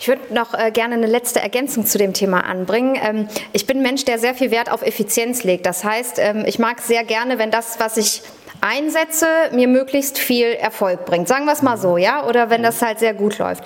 Ich 0.00 0.06
würde 0.06 0.32
noch 0.32 0.54
äh, 0.54 0.70
gerne 0.70 0.94
eine 0.94 1.06
letzte 1.06 1.40
Ergänzung 1.40 1.84
zu 1.84 1.98
dem 1.98 2.12
Thema 2.12 2.44
anbringen. 2.44 2.96
Ähm, 3.02 3.28
ich 3.52 3.66
bin 3.66 3.78
ein 3.78 3.82
Mensch, 3.82 4.04
der 4.04 4.18
sehr 4.18 4.34
viel 4.34 4.50
Wert 4.52 4.70
auf 4.70 4.82
Effizienz 4.82 5.42
legt. 5.42 5.66
Das 5.66 5.82
heißt, 5.82 6.18
ähm, 6.18 6.44
ich 6.46 6.60
mag 6.60 6.80
sehr 6.80 7.02
gerne, 7.02 7.38
wenn 7.38 7.50
das, 7.50 7.80
was 7.80 7.96
ich 7.96 8.22
einsetze, 8.60 9.26
mir 9.52 9.68
möglichst 9.68 10.18
viel 10.18 10.46
Erfolg 10.46 11.04
bringt. 11.04 11.28
Sagen 11.28 11.44
wir 11.46 11.52
es 11.52 11.62
mal 11.62 11.76
so, 11.76 11.96
ja? 11.96 12.26
Oder 12.26 12.50
wenn 12.50 12.62
das 12.62 12.82
halt 12.82 12.98
sehr 12.98 13.14
gut 13.14 13.38
läuft. 13.38 13.64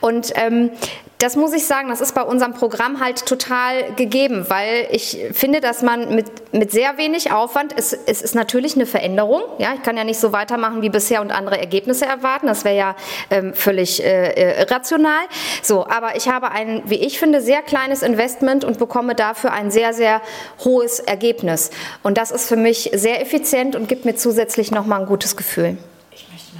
Und 0.00 0.32
ähm, 0.36 0.70
das 1.22 1.36
muss 1.36 1.52
ich 1.52 1.66
sagen, 1.66 1.88
das 1.88 2.00
ist 2.00 2.16
bei 2.16 2.22
unserem 2.22 2.52
Programm 2.52 2.98
halt 2.98 3.26
total 3.26 3.92
gegeben, 3.94 4.46
weil 4.48 4.88
ich 4.90 5.18
finde, 5.32 5.60
dass 5.60 5.80
man 5.80 6.16
mit, 6.16 6.52
mit 6.52 6.72
sehr 6.72 6.98
wenig 6.98 7.30
Aufwand, 7.30 7.72
es, 7.76 7.92
es 7.92 8.22
ist 8.22 8.34
natürlich 8.34 8.74
eine 8.74 8.86
Veränderung. 8.86 9.42
Ja, 9.58 9.72
ich 9.74 9.84
kann 9.84 9.96
ja 9.96 10.02
nicht 10.02 10.18
so 10.18 10.32
weitermachen 10.32 10.82
wie 10.82 10.88
bisher 10.88 11.20
und 11.20 11.30
andere 11.30 11.60
Ergebnisse 11.60 12.06
erwarten. 12.06 12.48
Das 12.48 12.64
wäre 12.64 12.76
ja 12.76 12.96
ähm, 13.30 13.54
völlig 13.54 14.02
äh, 14.02 14.62
irrational. 14.62 15.20
So, 15.62 15.86
aber 15.86 16.16
ich 16.16 16.28
habe 16.28 16.50
ein, 16.50 16.82
wie 16.86 16.96
ich 16.96 17.20
finde, 17.20 17.40
sehr 17.40 17.62
kleines 17.62 18.02
Investment 18.02 18.64
und 18.64 18.80
bekomme 18.80 19.14
dafür 19.14 19.52
ein 19.52 19.70
sehr, 19.70 19.94
sehr 19.94 20.22
hohes 20.64 20.98
Ergebnis. 20.98 21.70
Und 22.02 22.18
das 22.18 22.32
ist 22.32 22.48
für 22.48 22.56
mich 22.56 22.90
sehr 22.94 23.22
effizient 23.22 23.76
und 23.76 23.88
gibt 23.88 24.04
mir 24.04 24.16
zusätzlich 24.16 24.72
nochmal 24.72 25.02
ein 25.02 25.06
gutes 25.06 25.36
Gefühl. 25.36 25.76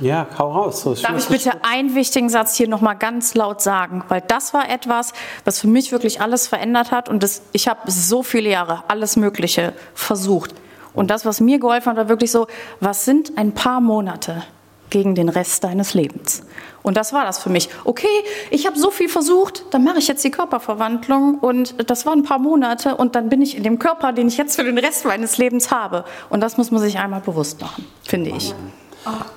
Ja, 0.01 0.27
hau 0.39 0.51
raus. 0.51 0.83
So, 0.83 0.95
Darf 0.95 1.19
ich 1.19 1.27
bitte 1.27 1.53
einen 1.65 1.95
wichtigen 1.95 2.29
Satz 2.29 2.57
hier 2.57 2.69
nochmal 2.69 2.97
ganz 2.97 3.35
laut 3.35 3.61
sagen? 3.61 4.05
Weil 4.09 4.23
das 4.27 4.55
war 4.55 4.69
etwas, 4.71 5.13
was 5.45 5.61
für 5.61 5.69
mich 5.69 5.93
wirklich 5.93 6.21
alles 6.21 6.49
verändert 6.49 6.91
hat. 6.91 7.09
Und 7.09 7.23
das, 7.23 7.43
ich 7.53 7.69
habe 7.69 7.91
so 7.91 8.23
viele 8.23 8.51
Jahre 8.51 8.85
alles 8.89 9.17
Mögliche 9.17 9.75
versucht. 9.95 10.55
Und 10.95 11.11
das, 11.11 11.25
was 11.25 11.41
mir 11.41 11.59
geholfen 11.59 11.91
hat, 11.91 11.97
war 11.97 12.09
wirklich 12.09 12.31
so, 12.31 12.47
was 12.81 13.05
sind 13.05 13.37
ein 13.37 13.53
paar 13.53 13.81
Monate 13.81 14.43
gegen 14.91 15.15
den 15.15 15.29
Rest 15.29 15.65
deines 15.65 15.95
Lebens? 15.95 16.43
Und 16.83 16.97
das 16.97 17.13
war 17.13 17.25
das 17.25 17.39
für 17.39 17.49
mich. 17.49 17.69
Okay, 17.85 18.07
ich 18.51 18.67
habe 18.67 18.79
so 18.79 18.91
viel 18.91 19.09
versucht, 19.09 19.65
dann 19.71 19.85
mache 19.85 19.99
ich 19.99 20.09
jetzt 20.09 20.23
die 20.25 20.31
Körperverwandlung 20.31 21.39
und 21.39 21.89
das 21.89 22.05
waren 22.05 22.21
ein 22.21 22.25
paar 22.25 22.41
Monate 22.41 22.97
und 22.97 23.15
dann 23.15 23.29
bin 23.29 23.41
ich 23.41 23.57
in 23.57 23.63
dem 23.63 23.79
Körper, 23.79 24.13
den 24.13 24.29
ich 24.29 24.37
jetzt 24.37 24.57
für 24.57 24.65
den 24.65 24.77
Rest 24.77 25.05
meines 25.05 25.39
Lebens 25.39 25.71
habe. 25.71 26.05
Und 26.29 26.41
das 26.41 26.59
muss 26.59 26.71
man 26.71 26.81
sich 26.81 26.99
einmal 26.99 27.21
bewusst 27.21 27.61
machen, 27.61 27.87
finde 28.03 28.31
ich. 28.31 28.55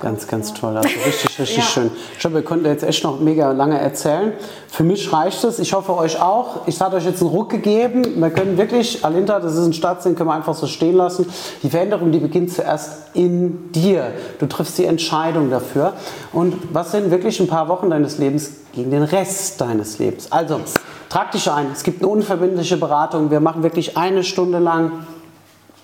Ganz, 0.00 0.28
ganz 0.28 0.54
toll. 0.54 0.76
Also 0.76 0.88
richtig, 0.88 1.38
richtig 1.40 1.56
ja. 1.56 1.62
schön. 1.64 1.90
Ich 2.12 2.20
glaube, 2.20 2.36
wir 2.36 2.44
konnten 2.44 2.66
jetzt 2.66 2.84
echt 2.84 3.02
noch 3.02 3.18
mega 3.18 3.50
lange 3.50 3.80
erzählen. 3.80 4.32
Für 4.68 4.84
mich 4.84 5.12
reicht 5.12 5.42
es. 5.42 5.58
Ich 5.58 5.72
hoffe 5.72 5.96
euch 5.96 6.20
auch. 6.20 6.66
Ich 6.66 6.80
habe 6.80 6.96
euch 6.96 7.04
jetzt 7.04 7.20
einen 7.20 7.30
Ruck 7.30 7.50
gegeben. 7.50 8.20
Wir 8.20 8.30
können 8.30 8.58
wirklich, 8.58 9.04
Alinta, 9.04 9.40
das 9.40 9.54
ist 9.54 9.66
ein 9.66 9.72
Stadtsinn, 9.72 10.14
können 10.14 10.28
wir 10.28 10.34
einfach 10.34 10.54
so 10.54 10.68
stehen 10.68 10.96
lassen. 10.96 11.26
Die 11.62 11.70
Veränderung, 11.70 12.12
die 12.12 12.18
beginnt 12.18 12.52
zuerst 12.52 13.14
in 13.14 13.72
dir. 13.72 14.12
Du 14.38 14.46
triffst 14.46 14.78
die 14.78 14.84
Entscheidung 14.84 15.50
dafür. 15.50 15.94
Und 16.32 16.54
was 16.72 16.92
sind 16.92 17.10
wirklich 17.10 17.40
ein 17.40 17.48
paar 17.48 17.68
Wochen 17.68 17.90
deines 17.90 18.18
Lebens 18.18 18.52
gegen 18.72 18.92
den 18.92 19.02
Rest 19.02 19.60
deines 19.60 19.98
Lebens? 19.98 20.30
Also, 20.30 20.60
trag 21.08 21.32
dich 21.32 21.50
ein. 21.50 21.68
Es 21.72 21.82
gibt 21.82 22.02
eine 22.02 22.08
unverbindliche 22.08 22.76
Beratung. 22.76 23.32
Wir 23.32 23.40
machen 23.40 23.64
wirklich 23.64 23.96
eine 23.96 24.22
Stunde 24.22 24.58
lang 24.58 24.92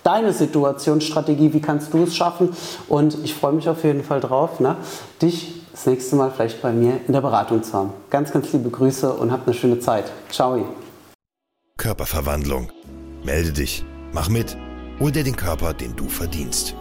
deine 0.03 0.33
Situationsstrategie, 0.33 1.53
wie 1.53 1.61
kannst 1.61 1.93
du 1.93 2.03
es 2.03 2.15
schaffen? 2.15 2.49
Und 2.87 3.17
ich 3.23 3.33
freue 3.33 3.53
mich 3.53 3.67
auf 3.69 3.83
jeden 3.83 4.03
Fall 4.03 4.19
drauf, 4.19 4.59
ne? 4.59 4.77
dich 5.21 5.61
das 5.71 5.85
nächste 5.85 6.15
Mal 6.15 6.31
vielleicht 6.31 6.61
bei 6.61 6.71
mir 6.71 6.99
in 7.07 7.13
der 7.13 7.21
Beratung 7.21 7.63
zu 7.63 7.73
haben. 7.73 7.93
Ganz, 8.09 8.31
ganz 8.31 8.53
liebe 8.53 8.69
Grüße 8.69 9.11
und 9.11 9.31
habt 9.31 9.47
eine 9.47 9.55
schöne 9.55 9.79
Zeit. 9.79 10.05
Ciao. 10.29 10.63
Körperverwandlung. 11.77 12.69
Melde 13.23 13.53
dich, 13.53 13.85
mach 14.11 14.29
mit, 14.29 14.57
hol 14.99 15.11
dir 15.11 15.23
den 15.23 15.35
Körper, 15.35 15.73
den 15.73 15.95
du 15.95 16.07
verdienst. 16.07 16.75